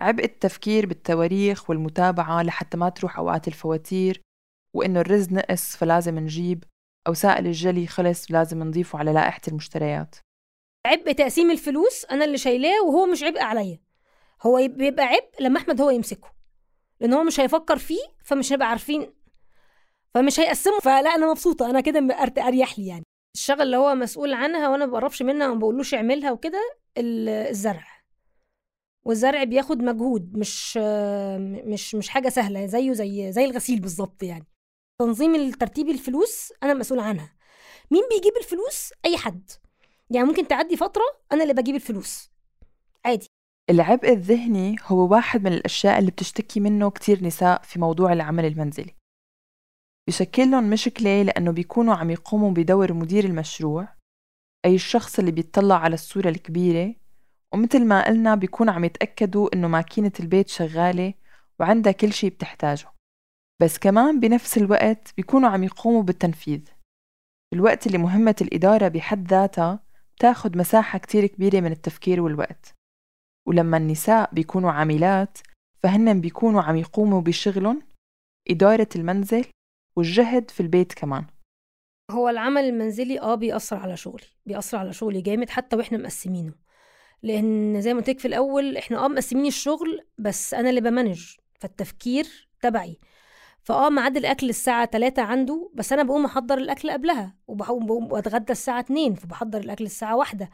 عبء 0.00 0.24
التفكير 0.24 0.86
بالتواريخ 0.86 1.70
والمتابعة 1.70 2.42
لحتى 2.42 2.76
ما 2.76 2.88
تروح 2.88 3.18
أوقات 3.18 3.48
الفواتير 3.48 4.22
وإنه 4.76 5.00
الرز 5.00 5.32
نقص 5.32 5.76
فلازم 5.76 6.18
نجيب. 6.18 6.64
أو 7.06 7.14
سائل 7.14 7.46
الجلي 7.46 7.86
خلص 7.86 8.30
لازم 8.30 8.62
نضيفه 8.62 8.98
على 8.98 9.12
لائحة 9.12 9.40
المشتريات. 9.48 10.16
عبء 10.86 11.12
تقسيم 11.12 11.50
الفلوس 11.50 12.04
أنا 12.04 12.24
اللي 12.24 12.38
شايلاه 12.38 12.82
وهو 12.82 13.06
مش 13.06 13.22
عبء 13.22 13.42
عليا. 13.42 13.80
هو 14.42 14.68
بيبقى 14.68 15.04
عبء 15.04 15.30
لما 15.40 15.58
أحمد 15.58 15.80
هو 15.80 15.90
يمسكه. 15.90 16.28
لأن 17.00 17.12
هو 17.12 17.24
مش 17.24 17.40
هيفكر 17.40 17.78
فيه 17.78 18.00
فمش 18.24 18.52
هنبقى 18.52 18.68
عارفين 18.68 19.12
فمش 20.14 20.40
هيقسمه. 20.40 20.78
فلا 20.80 21.14
أنا 21.14 21.30
مبسوطة. 21.30 21.70
أنا 21.70 21.80
كده 21.80 22.00
أريح 22.38 22.78
لي 22.78 22.86
يعني. 22.86 23.04
الشغل 23.36 23.62
اللي 23.62 23.76
هو 23.76 23.94
مسؤول 23.94 24.32
عنها 24.34 24.68
وأنا 24.68 24.86
ما 24.86 24.92
بقربش 24.92 25.22
منها 25.22 25.48
وما 25.48 25.58
بقولوش 25.58 25.94
اعملها 25.94 26.32
وكده 26.32 26.78
الزرع. 26.98 27.86
والزرع 29.04 29.44
بياخد 29.44 29.78
مجهود 29.82 30.36
مش 30.38 30.76
مش 31.66 31.94
مش 31.94 32.08
حاجة 32.08 32.28
سهلة 32.28 32.66
زيه 32.66 32.92
زي 32.92 33.32
زي 33.32 33.44
الغسيل 33.44 33.80
بالظبط 33.80 34.22
يعني. 34.22 34.46
تنظيم 35.00 35.34
الترتيب 35.34 35.88
الفلوس 35.88 36.52
أنا 36.62 36.74
مسؤول 36.74 37.00
عنها. 37.00 37.32
مين 37.90 38.02
بيجيب 38.10 38.32
الفلوس؟ 38.36 38.92
أي 39.04 39.16
حد. 39.16 39.50
يعني 40.10 40.26
ممكن 40.26 40.48
تعدي 40.48 40.76
فترة 40.76 41.02
أنا 41.32 41.42
اللي 41.42 41.54
بجيب 41.54 41.74
الفلوس. 41.74 42.30
عادي. 43.04 43.26
العبء 43.70 44.12
الذهني 44.12 44.76
هو 44.86 45.12
واحد 45.12 45.44
من 45.44 45.52
الأشياء 45.52 45.98
اللي 45.98 46.10
بتشتكي 46.10 46.60
منه 46.60 46.90
كتير 46.90 47.24
نساء 47.24 47.62
في 47.62 47.78
موضوع 47.78 48.12
العمل 48.12 48.44
المنزلي. 48.44 48.94
بشكل 50.08 50.50
لهم 50.50 50.70
مشكلة 50.70 51.22
لأنه 51.22 51.50
بيكونوا 51.50 51.94
عم 51.94 52.10
يقوموا 52.10 52.50
بدور 52.50 52.92
مدير 52.92 53.24
المشروع 53.24 53.88
أي 54.64 54.74
الشخص 54.74 55.18
اللي 55.18 55.30
بيطلع 55.30 55.74
على 55.74 55.94
الصورة 55.94 56.28
الكبيرة 56.28 56.94
ومثل 57.54 57.84
ما 57.84 58.06
قلنا 58.06 58.34
بيكونوا 58.34 58.74
عم 58.74 58.84
يتأكدوا 58.84 59.54
إنه 59.54 59.68
ماكينة 59.68 60.12
البيت 60.20 60.48
شغالة 60.48 61.14
وعندها 61.60 61.92
كل 61.92 62.12
شي 62.12 62.30
بتحتاجه. 62.30 62.99
بس 63.60 63.78
كمان 63.78 64.20
بنفس 64.20 64.58
الوقت 64.58 65.14
بيكونوا 65.16 65.48
عم 65.48 65.64
يقوموا 65.64 66.02
بالتنفيذ. 66.02 66.60
الوقت 67.52 67.86
اللي 67.86 67.98
مهمة 67.98 68.36
الإدارة 68.40 68.88
بحد 68.88 69.28
ذاتها 69.28 69.84
بتاخد 70.16 70.56
مساحة 70.56 70.98
كتير 70.98 71.26
كبيرة 71.26 71.60
من 71.60 71.72
التفكير 71.72 72.20
والوقت. 72.20 72.74
ولما 73.48 73.76
النساء 73.76 74.34
بيكونوا 74.34 74.70
عاملات 74.72 75.38
فهن 75.82 76.20
بيكونوا 76.20 76.62
عم 76.62 76.76
يقوموا 76.76 77.20
بشغلهم 77.20 77.82
إدارة 78.50 78.88
المنزل 78.96 79.44
والجهد 79.96 80.50
في 80.50 80.60
البيت 80.60 80.92
كمان. 80.92 81.24
هو 82.10 82.28
العمل 82.28 82.64
المنزلي 82.64 83.20
آه 83.20 83.34
بيأثر 83.34 83.76
على 83.76 83.96
شغلي 83.96 84.26
بيأثر 84.46 84.78
على 84.78 84.92
شغلي 84.92 85.20
جامد 85.20 85.50
حتى 85.50 85.76
وإحنا 85.76 85.98
مقسمينه. 85.98 86.54
لأن 87.22 87.80
زي 87.80 87.94
ما 87.94 88.00
قلت 88.00 88.20
في 88.20 88.28
الأول 88.28 88.76
إحنا 88.76 89.04
آه 89.04 89.08
مقسمين 89.08 89.46
الشغل 89.46 90.06
بس 90.18 90.54
أنا 90.54 90.70
اللي 90.70 90.80
بمانج 90.80 91.36
فالتفكير 91.60 92.48
تبعي. 92.60 92.98
فآه 93.62 93.88
ميعاد 93.90 94.16
الأكل 94.16 94.48
الساعة 94.48 94.86
3 94.86 95.22
عنده 95.22 95.70
بس 95.74 95.92
أنا 95.92 96.02
بقوم 96.02 96.24
أحضر 96.24 96.58
الأكل 96.58 96.90
قبلها 96.90 97.34
وبقوم 97.48 97.86
بقوم 97.86 98.12
وأتغدى 98.12 98.52
الساعة 98.52 98.80
2 98.80 99.14
فبحضر 99.14 99.58
الأكل 99.58 99.84
الساعة 99.84 100.16
1 100.16 100.48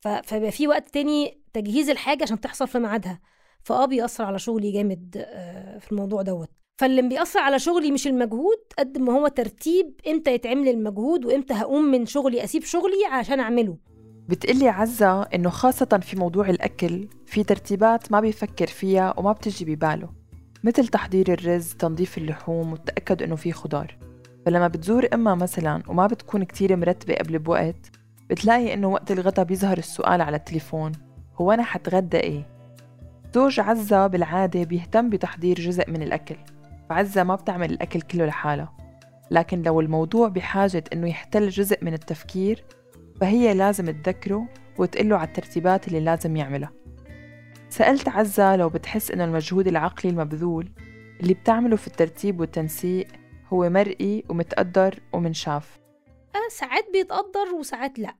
فبيبقى 0.00 0.50
في 0.52 0.68
وقت 0.68 0.88
تاني 0.88 1.40
تجهيز 1.52 1.90
الحاجة 1.90 2.22
عشان 2.22 2.40
تحصل 2.40 2.68
في 2.68 2.78
ميعادها. 2.78 3.20
فآه 3.62 3.86
بيأثر 3.86 4.24
على 4.24 4.38
شغلي 4.38 4.72
جامد 4.72 5.24
آه، 5.28 5.78
في 5.78 5.92
الموضوع 5.92 6.22
دوت. 6.22 6.48
فاللي 6.78 7.02
بيأثر 7.02 7.40
على 7.40 7.58
شغلي 7.58 7.90
مش 7.90 8.06
المجهود 8.06 8.58
قد 8.78 8.98
ما 8.98 9.12
هو 9.12 9.28
ترتيب 9.28 10.00
إمتى 10.08 10.34
يتعمل 10.34 10.68
المجهود 10.68 11.24
وإمتى 11.24 11.54
هقوم 11.54 11.84
من 11.84 12.06
شغلي 12.06 12.44
أسيب 12.44 12.62
شغلي 12.64 13.04
عشان 13.12 13.40
أعمله. 13.40 13.78
بتقلي 14.28 14.68
عزة 14.68 15.22
إنه 15.22 15.50
خاصة 15.50 16.00
في 16.02 16.16
موضوع 16.16 16.50
الأكل 16.50 17.08
في 17.26 17.44
ترتيبات 17.44 18.12
ما 18.12 18.20
بيفكر 18.20 18.66
فيها 18.66 19.14
وما 19.18 19.32
بتجي 19.32 19.64
بباله. 19.64 20.19
مثل 20.64 20.88
تحضير 20.88 21.32
الرز 21.32 21.72
تنظيف 21.72 22.18
اللحوم 22.18 22.72
والتأكد 22.72 23.22
إنه 23.22 23.36
في 23.36 23.52
خضار. 23.52 23.96
فلما 24.46 24.68
بتزور 24.68 25.08
أمها 25.14 25.34
مثلا 25.34 25.82
وما 25.88 26.06
بتكون 26.06 26.44
كتير 26.44 26.76
مرتبة 26.76 27.14
قبل 27.14 27.38
بوقت 27.38 27.90
بتلاقي 28.30 28.74
إنه 28.74 28.88
وقت 28.88 29.10
الغدا 29.10 29.42
بيظهر 29.42 29.78
السؤال 29.78 30.20
على 30.20 30.36
التليفون 30.36 30.92
هو 31.36 31.52
أنا 31.52 31.62
حتغدى 31.62 32.16
إيه؟ 32.16 32.46
زوج 33.34 33.60
عزة 33.60 34.06
بالعادة 34.06 34.64
بيهتم 34.64 35.10
بتحضير 35.10 35.60
جزء 35.60 35.90
من 35.90 36.02
الأكل 36.02 36.36
فعزة 36.90 37.22
ما 37.22 37.34
بتعمل 37.34 37.70
الأكل 37.70 38.00
كله 38.00 38.26
لحالها. 38.26 38.76
لكن 39.30 39.62
لو 39.62 39.80
الموضوع 39.80 40.28
بحاجة 40.28 40.84
إنه 40.92 41.08
يحتل 41.08 41.48
جزء 41.48 41.84
من 41.84 41.94
التفكير 41.94 42.64
فهي 43.20 43.54
لازم 43.54 43.90
تذكره 43.90 44.46
وتقله 44.78 45.16
على 45.16 45.28
الترتيبات 45.28 45.88
اللي 45.88 46.00
لازم 46.00 46.36
يعملها. 46.36 46.72
سألت 47.70 48.08
عزة 48.08 48.56
لو 48.56 48.68
بتحس 48.68 49.10
إنه 49.10 49.24
المجهود 49.24 49.66
العقلي 49.68 50.10
المبذول 50.12 50.68
اللي 51.20 51.34
بتعمله 51.34 51.76
في 51.76 51.86
الترتيب 51.86 52.40
والتنسيق 52.40 53.06
هو 53.48 53.70
مرئي 53.70 54.24
ومتقدر 54.28 55.00
ومنشاف 55.12 55.78
آه 56.34 56.48
ساعات 56.50 56.90
بيتقدر 56.92 57.54
وساعات 57.58 57.98
لأ. 57.98 58.14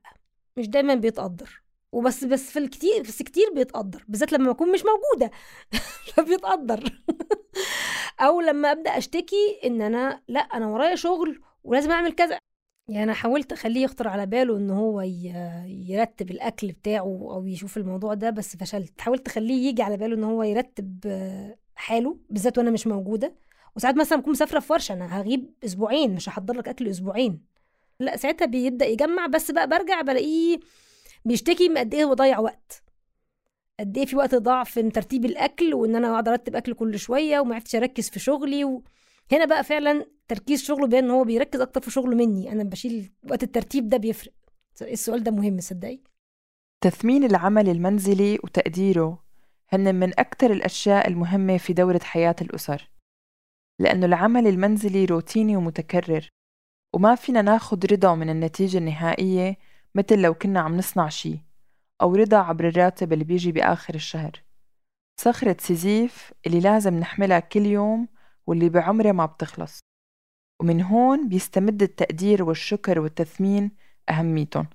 مش 0.57 0.69
دايما 0.69 0.95
بيتقدر. 0.95 1.63
وبس 1.93 2.25
بس 2.25 2.51
في 2.51 2.59
الكتير 2.59 3.03
بس 3.03 3.23
كتير 3.23 3.51
بيتقدر 3.55 4.05
بالذات 4.09 4.33
لما 4.33 4.51
اكون 4.51 4.73
مش 4.73 4.81
موجودة. 4.85 5.31
فبيتقدر 6.17 7.03
أو 8.21 8.41
لما 8.41 8.73
أبدأ 8.73 8.99
أشتكي 8.99 9.61
إن 9.65 9.83
أنا 9.83 10.23
لأ 10.29 10.41
أنا 10.41 10.67
ورايا 10.67 10.95
شغل 10.95 11.41
ولازم 11.65 11.91
أعمل 11.91 12.13
كذا. 12.13 12.39
يعني 12.91 13.03
أنا 13.05 13.13
حاولت 13.15 13.53
أخليه 13.53 13.83
يخطر 13.85 14.09
على 14.09 14.27
باله 14.27 14.57
إن 14.57 14.71
هو 14.71 15.01
يرتب 15.67 16.31
الأكل 16.31 16.73
بتاعه 16.73 17.03
أو 17.33 17.47
يشوف 17.47 17.77
الموضوع 17.77 18.15
ده 18.15 18.31
بس 18.31 18.57
فشلت. 18.57 19.01
حاولت 19.01 19.29
أخليه 19.29 19.69
يجي 19.69 19.83
على 19.83 19.97
باله 19.97 20.15
إن 20.15 20.25
هو 20.25 20.43
يرتب 20.43 21.01
حاله 21.75 22.17
بالذات 22.31 22.59
وأنا 22.59 22.71
مش 22.71 22.87
موجودة. 22.87 23.35
وساعات 23.77 23.97
مثلا 23.97 24.19
بكون 24.21 24.33
مسافرة 24.33 24.61
في 24.61 24.73
ورشة 24.73 24.93
أنا 24.93 25.21
هغيب 25.21 25.55
أسبوعين 25.65 26.15
مش 26.15 26.29
هحضر 26.29 26.55
لك 26.55 26.69
أكل 26.69 26.89
أسبوعين. 26.89 27.41
لا 28.01 28.17
ساعتها 28.17 28.47
بيبدأ 28.47 28.87
يجمع 28.87 29.27
بس 29.27 29.51
بقى 29.51 29.69
برجع 29.69 30.01
بلاقيه 30.01 30.61
بيشتكي 31.25 31.69
من 31.69 31.79
قد 31.79 31.95
إيه 31.95 32.05
هو 32.05 32.15
ضيع 32.15 32.39
وقت. 32.39 32.83
قد 33.81 33.99
إيه 33.99 34.07
في 34.07 34.17
وقت 34.17 34.35
ضاع 34.35 34.65
في 34.65 34.91
ترتيب 34.91 35.25
الأكل 35.25 35.75
وإن 35.75 35.97
أنا 35.97 36.11
أقعد 36.11 36.29
أرتب 36.29 36.57
أكل 36.57 36.75
كل 36.75 36.99
شوية 36.99 37.41
وما 37.41 37.55
عرفتش 37.55 37.75
أركز 37.75 38.11
في 38.11 38.19
شغلي 38.19 38.65
و... 38.65 38.83
هنا 39.33 39.45
بقى 39.45 39.65
فعلا 39.65 40.07
تركيز 40.29 40.63
شغله 40.63 40.87
بان 40.87 41.05
إن 41.05 41.11
هو 41.11 41.25
بيركز 41.25 41.61
أكتر 41.61 41.81
في 41.81 41.91
شغله 41.91 42.17
مني. 42.17 42.53
أنا 42.53 42.65
بشيل 42.65 43.13
وقت 43.31 43.43
الترتيب 43.43 43.89
ده 43.89 43.97
بيفرق. 43.97 44.33
السؤال 44.83 45.23
ده 45.23 45.31
مهم 45.31 45.61
صدقي 45.61 46.01
تثمين 46.81 47.25
العمل 47.25 47.69
المنزلي 47.69 48.39
وتقديره 48.45 49.25
هن 49.69 49.95
من 49.95 50.21
أكثر 50.21 50.53
الأشياء 50.53 51.09
المهمة 51.09 51.59
في 51.59 51.73
دورة 51.73 52.01
حياة 52.03 52.37
الأسر. 52.41 52.91
لأنه 53.79 54.07
العمل 54.07 54.47
المنزلي 54.47 55.05
روتيني 55.05 55.57
ومتكرر 55.57 56.29
وما 56.95 57.15
فينا 57.15 57.43
ناخد 57.43 57.87
رضا 57.93 58.15
من 58.15 58.31
النتيجة 58.31 58.79
النهائية 58.79 59.57
مثل 59.95 60.19
لو 60.19 60.35
كنا 60.35 60.61
عم 60.61 60.77
نصنع 60.77 61.09
شي 61.09 61.45
أو 62.03 62.15
رضا 62.15 62.37
عبر 62.37 62.69
الراتب 62.69 63.13
اللي 63.13 63.25
بيجي 63.25 63.53
بآخر 63.53 63.95
الشهر. 63.95 64.43
صخرة 65.21 65.57
سيزيف 65.61 66.33
اللي 66.47 66.61
لازم 66.61 66.95
نحملها 66.95 67.41
كل 67.41 67.67
يوم 67.67 68.09
واللي 68.47 68.69
بعمرها 68.69 69.13
ما 69.13 69.27
بتخلص. 69.27 69.81
ومن 70.63 70.83
هون 70.83 71.29
بيستمد 71.29 71.83
التقدير 71.83 72.43
والشكر 72.43 73.01
والتثمين 73.01 73.71
أهميتهم. 74.11 74.67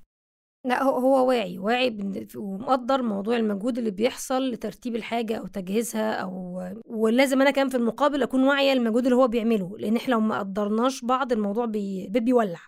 لا 0.66 0.84
هو 0.84 1.28
واعي 1.28 1.60
واعي 1.60 1.98
ومقدر 2.36 3.02
موضوع 3.02 3.38
المجهود 3.38 3.78
اللي 3.78 3.92
بيحصل 3.92 4.52
لترتيب 4.52 4.96
الحاجة 4.96 5.36
أو 5.36 5.48
تجهيزها 5.48 6.14
أو 6.14 6.64
ولازم 6.86 7.42
أنا 7.42 7.52
كمان 7.52 7.70
في 7.70 7.78
المقابل 7.78 8.24
أكون 8.24 8.44
واعية 8.44 8.74
المجهود 8.74 9.04
اللي 9.04 9.16
هو 9.16 9.28
بيعمله 9.28 9.78
لأن 9.78 9.96
إحنا 9.96 10.14
لو 10.14 10.20
ما 10.20 10.40
قدرناش 10.40 11.06
بعض 11.06 11.32
الموضوع 11.32 11.66
بي... 11.66 12.08
بيولع 12.08 12.60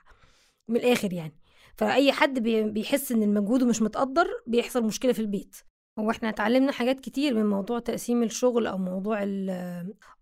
من 0.67 0.75
الآخر 0.75 1.13
يعني. 1.13 1.33
فأي 1.75 2.11
حد 2.11 2.39
بيحس 2.43 3.11
إن 3.11 3.23
المجهود 3.23 3.63
مش 3.63 3.81
متقدر 3.81 4.27
بيحصل 4.47 4.83
مشكلة 4.83 5.13
في 5.13 5.19
البيت. 5.19 5.55
هو 5.99 6.11
إحنا 6.11 6.29
اتعلمنا 6.29 6.71
حاجات 6.71 6.99
كتير 6.99 7.33
من 7.33 7.45
موضوع 7.45 7.79
تقسيم 7.79 8.23
الشغل 8.23 8.67
أو 8.67 8.77
موضوع 8.77 9.23
ال 9.23 9.49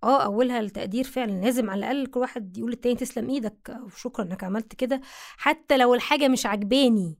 آه 0.03 0.23
أولها 0.23 0.59
التقدير 0.59 1.03
فعلا. 1.03 1.31
لازم 1.31 1.69
على 1.69 1.79
الأقل 1.79 2.05
كل 2.07 2.19
واحد 2.19 2.57
يقول 2.57 2.71
للتاني 2.71 2.95
تسلم 2.95 3.29
إيدك 3.29 3.69
أو 3.69 3.89
شكرا 3.89 4.25
إنك 4.25 4.43
عملت 4.43 4.75
كده. 4.75 5.01
حتى 5.38 5.77
لو 5.77 5.93
الحاجة 5.93 6.27
مش 6.27 6.45
عجباني 6.45 7.17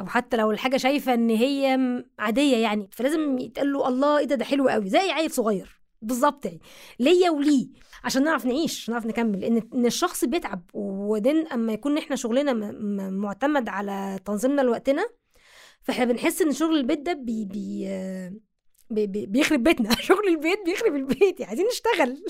أو 0.00 0.06
حتى 0.06 0.36
لو 0.36 0.50
الحاجة 0.50 0.76
شايفة 0.76 1.14
إن 1.14 1.30
هي 1.30 1.78
عادية 2.18 2.56
يعني 2.56 2.88
فلازم 2.92 3.38
يتقال 3.38 3.72
له 3.72 3.88
الله 3.88 4.18
إيه 4.18 4.24
ده؟ 4.24 4.34
ده 4.34 4.44
حلو 4.44 4.68
قوي. 4.68 4.88
زي 4.88 5.10
عيل 5.10 5.30
صغير. 5.30 5.82
بالظبط 6.02 6.44
يعني. 6.46 6.60
ليا 7.00 7.30
وليه. 7.30 7.68
عشان 8.04 8.24
نعرف 8.24 8.46
نعيش 8.46 8.90
نعرف 8.90 9.06
نكمل. 9.06 9.44
ان 9.44 9.62
إن 9.74 9.86
الشخص 9.86 10.24
بيتعب 10.24 10.62
وبعدين 10.74 11.46
أما 11.46 11.72
يكون 11.72 11.98
إحنا 11.98 12.16
شغلنا 12.16 12.52
معتمد 13.10 13.68
على 13.68 14.18
تنظيمنا 14.24 14.62
لوقتنا 14.62 15.04
فاحنا 15.82 16.04
بنحس 16.04 16.42
إن 16.42 16.52
شغل 16.52 16.76
البيت 16.76 16.98
ده 16.98 17.12
بي 17.12 17.44
بي 17.44 19.06
بي 19.06 19.26
بيخرب 19.26 19.62
بيتنا. 19.62 19.96
شغل 20.08 20.28
البيت 20.28 20.58
بيخرب 20.64 20.94
البيت. 20.94 21.40
يعني 21.40 21.44
عايزين 21.44 21.66
نشتغل. 21.66 22.24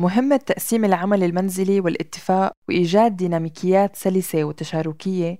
مهمة 0.00 0.36
تقسيم 0.36 0.84
العمل 0.84 1.22
المنزلي 1.22 1.80
والاتفاق 1.80 2.52
وإيجاد 2.68 3.16
ديناميكيات 3.16 3.96
سلسة 3.96 4.44
وتشاركية. 4.44 5.38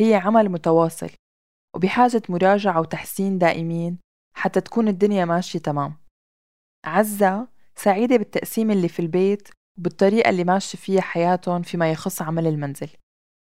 هي 0.00 0.14
عمل 0.14 0.48
متواصل 0.48 1.10
وبحاجة 1.76 2.22
مراجعة 2.28 2.80
وتحسين 2.80 3.38
دائمين 3.38 3.98
حتى 4.36 4.60
تكون 4.60 4.88
الدنيا 4.88 5.24
ماشية 5.24 5.58
تمام. 5.58 5.94
عزة 6.84 7.48
سعيدة 7.76 8.16
بالتقسيم 8.16 8.70
اللي 8.70 8.88
في 8.88 9.00
البيت 9.00 9.48
وبالطريقة 9.78 10.30
اللي 10.30 10.44
ماشية 10.44 10.78
فيها 10.78 11.00
حياتهم 11.00 11.62
فيما 11.62 11.90
يخص 11.90 12.22
عمل 12.22 12.46
المنزل. 12.46 12.88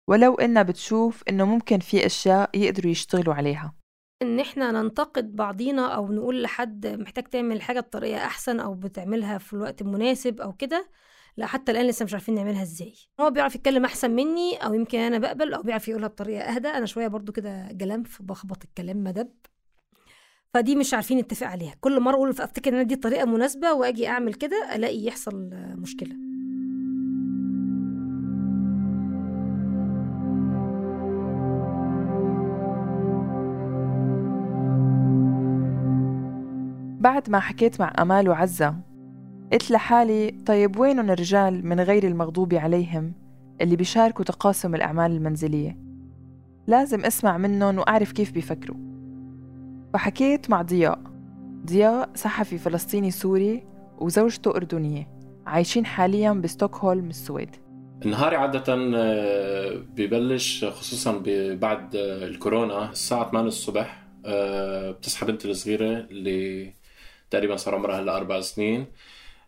ولو 0.08 0.34
إنها 0.34 0.62
بتشوف 0.62 1.22
إنه 1.28 1.44
ممكن 1.44 1.78
في 1.78 2.06
أشياء 2.06 2.50
يقدروا 2.54 2.90
يشتغلوا 2.90 3.34
عليها. 3.34 3.74
إن 4.22 4.40
إحنا 4.40 4.70
ننتقد 4.70 5.36
بعضينا 5.36 5.86
أو 5.86 6.12
نقول 6.12 6.42
لحد 6.42 6.86
محتاج 6.86 7.24
تعمل 7.24 7.62
حاجة 7.62 7.80
بطريقة 7.80 8.24
أحسن 8.24 8.60
أو 8.60 8.74
بتعملها 8.74 9.38
في 9.38 9.52
الوقت 9.52 9.82
المناسب 9.82 10.40
أو 10.40 10.52
كده 10.52 10.90
لا 11.36 11.46
حتى 11.46 11.72
الآن 11.72 11.86
لسه 11.86 12.04
مش 12.04 12.12
عارفين 12.12 12.34
نعملها 12.34 12.62
إزاي. 12.62 12.94
هو 13.20 13.30
بيعرف 13.30 13.54
يتكلم 13.54 13.84
أحسن 13.84 14.10
مني 14.10 14.56
أو 14.56 14.74
يمكن 14.74 14.98
أنا 14.98 15.18
بقبل 15.18 15.54
أو 15.54 15.62
بيعرف 15.62 15.88
يقولها 15.88 16.08
بطريقة 16.08 16.42
أهدى. 16.42 16.68
أنا 16.68 16.86
شوية 16.86 17.08
برضو 17.08 17.32
كده 17.32 17.68
جلمف 17.72 18.22
بخبط 18.22 18.64
الكلام 18.64 19.04
مدب. 19.04 19.30
فدي 20.54 20.76
مش 20.76 20.94
عارفين 20.94 21.18
نتفق 21.18 21.46
عليها. 21.46 21.74
كل 21.80 22.00
مرة 22.00 22.14
أقول 22.14 22.30
افتكر 22.30 22.80
إن 22.80 22.86
دي 22.86 22.94
الطريقة 22.94 23.24
مناسبة 23.24 23.72
وأجي 23.72 24.08
أعمل 24.08 24.34
كده 24.34 24.74
ألاقي 24.74 25.04
يحصل 25.04 25.50
مشكلة. 25.54 26.23
بعد 37.04 37.30
ما 37.30 37.40
حكيت 37.40 37.80
مع 37.80 37.92
أمال 37.98 38.28
وعزة 38.28 38.74
قلت 39.52 39.70
لحالي 39.70 40.30
طيب 40.46 40.78
وينهم 40.78 41.10
الرجال 41.10 41.66
من 41.66 41.80
غير 41.80 42.06
المغضوب 42.06 42.54
عليهم 42.54 43.12
اللي 43.60 43.76
بيشاركوا 43.76 44.24
تقاسم 44.24 44.74
الأعمال 44.74 45.12
المنزلية؟ 45.12 45.78
لازم 46.66 47.04
أسمع 47.04 47.38
منهم 47.38 47.78
وأعرف 47.78 48.12
كيف 48.12 48.32
بيفكروا. 48.32 48.76
فحكيت 49.94 50.50
مع 50.50 50.62
ضياء. 50.62 50.98
ضياء 51.66 52.10
صحفي 52.14 52.58
فلسطيني 52.58 53.10
سوري 53.10 53.64
وزوجته 53.98 54.56
أردنية 54.56 55.08
عايشين 55.46 55.86
حاليا 55.86 56.32
بستوكهولم 56.32 57.08
السويد. 57.08 57.56
نهاري 58.04 58.36
عادة 58.36 58.64
آه، 58.68 59.82
ببلش 59.96 60.64
خصوصا 60.64 61.22
بعد 61.54 61.90
الكورونا 61.96 62.90
الساعة 62.90 63.30
8 63.30 63.48
الصبح 63.48 64.06
آه، 64.26 64.90
بتصحى 64.90 65.26
بنتي 65.26 65.50
الصغيرة 65.50 65.98
اللي 66.10 66.72
تقريبا 67.30 67.56
صار 67.56 67.74
عمرها 67.74 68.00
هلا 68.00 68.16
أربع 68.16 68.40
سنين. 68.40 68.86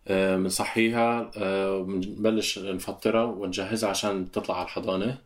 بنصحيها 0.09 1.31
بنبلش 1.79 2.59
نفطرها 2.59 3.23
ونجهزها 3.23 3.89
عشان 3.89 4.31
تطلع 4.31 4.55
على 4.55 4.65
الحضانة. 4.65 5.17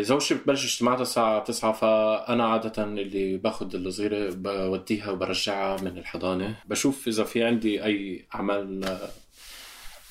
زوجتي 0.00 0.34
بتبلش 0.34 0.64
اجتماعاتها 0.64 1.02
الساعة 1.02 1.44
9 1.44 1.72
فأنا 1.72 2.44
عادة 2.44 2.84
اللي 2.84 3.36
باخذ 3.36 3.74
الصغيرة 3.74 4.30
بوديها 4.34 5.10
وبرجعها 5.10 5.82
من 5.82 5.98
الحضانة. 5.98 6.56
بشوف 6.64 7.08
إذا 7.08 7.24
في 7.24 7.44
عندي 7.44 7.84
أي 7.84 8.26
أعمال 8.34 8.84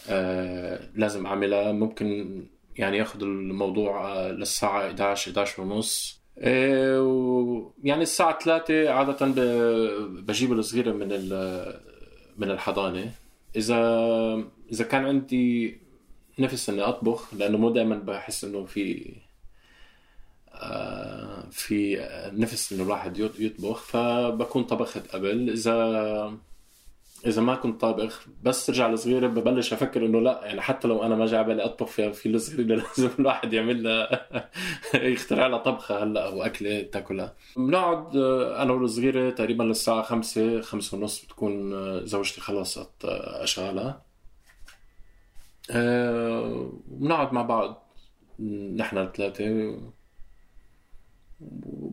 آه، 0.10 0.80
لازم 0.96 1.26
أعملها. 1.26 1.72
ممكن 1.72 2.42
يعني 2.76 2.98
ياخذ 2.98 3.22
الموضوع 3.22 4.12
آه، 4.12 4.32
للساعة 4.32 4.88
11 4.88 5.32
11 5.32 5.62
ونص. 5.62 6.18
آه، 6.18 6.21
يعني 6.38 8.02
الساعة 8.02 8.40
3 8.40 8.90
عادة 8.90 9.26
بجيب 10.06 10.52
الصغيرة 10.52 10.92
من 10.92 11.08
من 12.38 12.52
الحضانة. 12.52 13.12
إذا 13.56 13.78
إذا 14.72 14.84
كان 14.84 15.06
عندي 15.06 15.78
نفس 16.40 16.70
إني 16.70 16.82
أطبخ 16.82 17.34
لأنه 17.34 17.58
مو 17.58 17.70
دائما 17.70 17.96
بحس 17.96 18.44
إنه 18.44 18.66
في 18.66 19.16
في 21.52 22.08
نفس 22.34 22.74
إنه 22.74 22.84
الواحد 22.84 23.18
يطبخ 23.18 23.82
فبكون 23.82 24.64
طبخت 24.64 25.16
قبل. 25.16 25.50
إذا 25.50 26.38
إذا 27.26 27.42
ما 27.42 27.56
كنت 27.56 27.82
طابخ 27.82 28.26
بس 28.44 28.66
ترجع 28.66 28.90
الصغيره 28.90 29.28
ببلش 29.28 29.74
أفكر 29.74 30.06
إنه 30.06 30.20
لا 30.22 30.42
يعني 30.44 30.62
حتى 30.62 30.88
لو 30.88 31.04
أنا 31.04 31.16
ما 31.16 31.26
جاي 31.26 31.44
بالي 31.44 31.66
أطبخ 31.66 31.88
في 31.88 32.14
في 32.14 32.30
الصغيره 32.30 32.76
لازم 32.98 33.10
الواحد 33.20 33.54
يعمل 33.54 33.84
لها 33.84 34.28
يخترع 35.14 35.48
لها 35.48 35.58
طبخة 35.58 36.04
هلأ 36.04 36.26
أو 36.28 36.44
أكلة 36.44 36.82
تأكلها. 36.82 37.36
بنقعد 37.58 38.16
آه، 38.18 38.64
أنا 38.64 38.74
والصغيرة 38.74 39.30
تقريبا 39.30 39.64
للساعه 39.64 40.02
خمسة 40.02 40.62
خمسة 40.62 40.98
ونص 40.98 41.26
بتكون 41.26 41.74
آه، 41.74 42.04
زوجتي 42.06 42.42
خلصت 42.42 43.06
آه، 43.06 43.44
أشغالها. 43.44 44.02
بنقعد 46.88 47.34
مع 47.34 47.42
بعض 47.42 47.84
نحن 48.76 48.98
الثلاثة. 48.98 49.78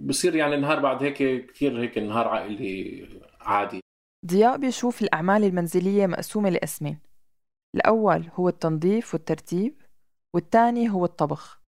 بصير 0.06 0.36
يعني 0.36 0.56
نهار 0.56 0.80
بعد 0.80 1.02
هيك 1.02 1.46
كثير 1.46 1.80
هيك 1.80 1.98
نهار 1.98 2.28
عائلي 2.28 3.06
عادي. 3.40 3.87
ضياء 4.26 4.56
بيشوف 4.56 5.02
الأعمال 5.02 5.44
المنزلية 5.44 6.06
مقسومة 6.06 6.50
لقسمين. 6.50 6.98
الأول 7.74 8.24
هو 8.34 8.48
التنظيف 8.48 9.14
والترتيب 9.14 9.74
والثاني 10.34 10.90
هو 10.90 11.04
الطبخ. 11.04 11.62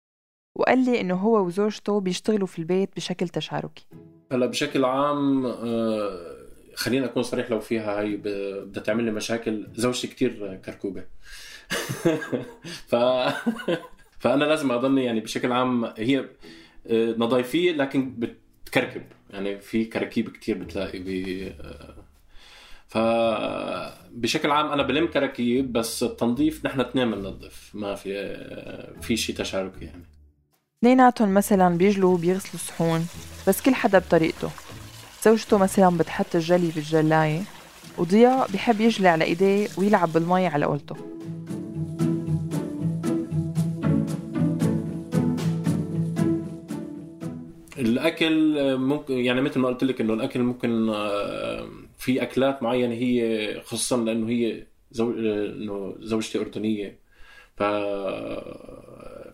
وقال 0.59 0.85
لي 0.85 1.01
إنه 1.01 1.15
هو 1.15 1.47
وزوجته 1.47 2.01
بيشتغلوا 2.01 2.47
في 2.47 2.59
البيت 2.59 2.97
بشكل 2.97 3.29
تشاركي. 3.29 3.87
هلأ 4.33 4.47
بشكل 4.47 4.85
عام 4.85 5.47
آه، 5.47 6.37
خلينا 6.75 7.07
أكون 7.07 7.23
صريح 7.23 7.51
لو 7.51 7.61
فيها 7.61 8.01
هي 8.01 8.17
بدها 8.17 8.83
تعمل 8.83 9.05
لي 9.05 9.11
مشاكل. 9.11 9.69
زوجتي 9.75 10.07
كتير 10.07 10.57
كركوبة. 10.57 11.05
ف... 12.91 12.95
فأنا 14.21 14.45
لازم 14.45 14.73
أضلني 14.73 15.05
يعني 15.05 15.21
بشكل 15.21 15.53
عام 15.53 15.85
هي 15.85 16.29
آه، 16.87 17.15
نظيفية 17.19 17.73
لكن 17.73 18.15
بتكركب. 18.19 19.03
يعني 19.31 19.61
في 19.61 19.85
كراكيب 19.85 20.29
كتير 20.29 20.59
بتلاقي 20.59 20.99
ب 20.99 21.09
آه، 21.61 22.06
فبشكل 22.89 24.51
عام 24.51 24.67
أنا 24.73 24.83
بلم 24.83 25.07
كراكيب 25.07 25.73
بس 25.73 26.03
التنظيف 26.03 26.67
نحن 26.67 26.81
اثنين 26.81 27.11
بننظف 27.11 27.71
ما 27.75 27.95
في 27.95 28.37
في 29.01 29.17
شيء 29.17 29.37
تشاركي 29.37 29.85
يعني. 29.85 30.05
اثنيناتهم 30.79 31.35
مثلا 31.35 31.77
بيجلوا 31.77 32.15
وبيغسلوا 32.15 32.63
صحون 32.63 33.07
بس 33.49 33.63
كل 33.63 33.75
حدا 33.75 33.99
بطريقته. 33.99 34.51
زوجته 35.25 35.59
مثلا 35.59 35.99
بتحط 35.99 36.35
الجلي 36.35 36.71
بالجلاية 36.75 37.43
وضياء 37.99 38.51
بحب 38.53 38.81
يجلي 38.81 39.09
على 39.09 39.25
إيديه 39.25 39.69
ويلعب 39.79 40.13
بالمي 40.13 40.47
على 40.47 40.67
قولته 40.67 40.97
الأكل 47.79 48.55
ممكن 48.79 49.15
يعني 49.15 49.41
مثل 49.41 49.61
ما 49.61 49.69
قلت 49.69 49.85
لك 49.85 50.01
إنه 50.01 50.15
الأكل 50.15 50.41
ممكن 50.41 50.89
آه، 50.89 51.69
في 52.07 52.23
أكلات 52.23 52.63
معينة 52.63 52.95
هي 52.95 53.61
خصوصا 53.61 53.97
لأنه 53.97 54.29
هي 54.29 54.67
زو... 54.91 55.11
إنه 55.13 55.97
زوجتي 56.01 56.39
أردنية. 56.39 56.99
ف 57.57 57.63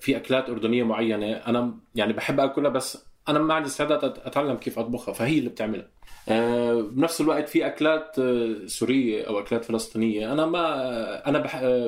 في 0.00 0.16
أكلات 0.16 0.50
أردنية 0.50 0.82
معينة 0.82 1.32
أنا 1.32 1.74
يعني 1.94 2.12
بحب 2.12 2.40
آكلها 2.40 2.70
بس 2.70 3.06
أنا 3.28 3.38
ما 3.38 3.54
عندي 3.54 3.68
استعداد 3.68 4.04
أتعلم 4.04 4.56
كيف 4.56 4.78
أطبخها 4.78 5.14
فهي 5.14 5.38
اللي 5.38 5.50
بتعملها. 5.50 5.88
آه، 6.28 6.80
بنفس 6.80 7.20
الوقت 7.20 7.48
في 7.48 7.66
أكلات 7.66 8.18
آه، 8.18 8.66
سورية 8.66 9.24
أو 9.28 9.38
أكلات 9.38 9.64
فلسطينية 9.64 10.32
أنا 10.32 10.46
ما 10.46 11.28
أنا 11.28 11.38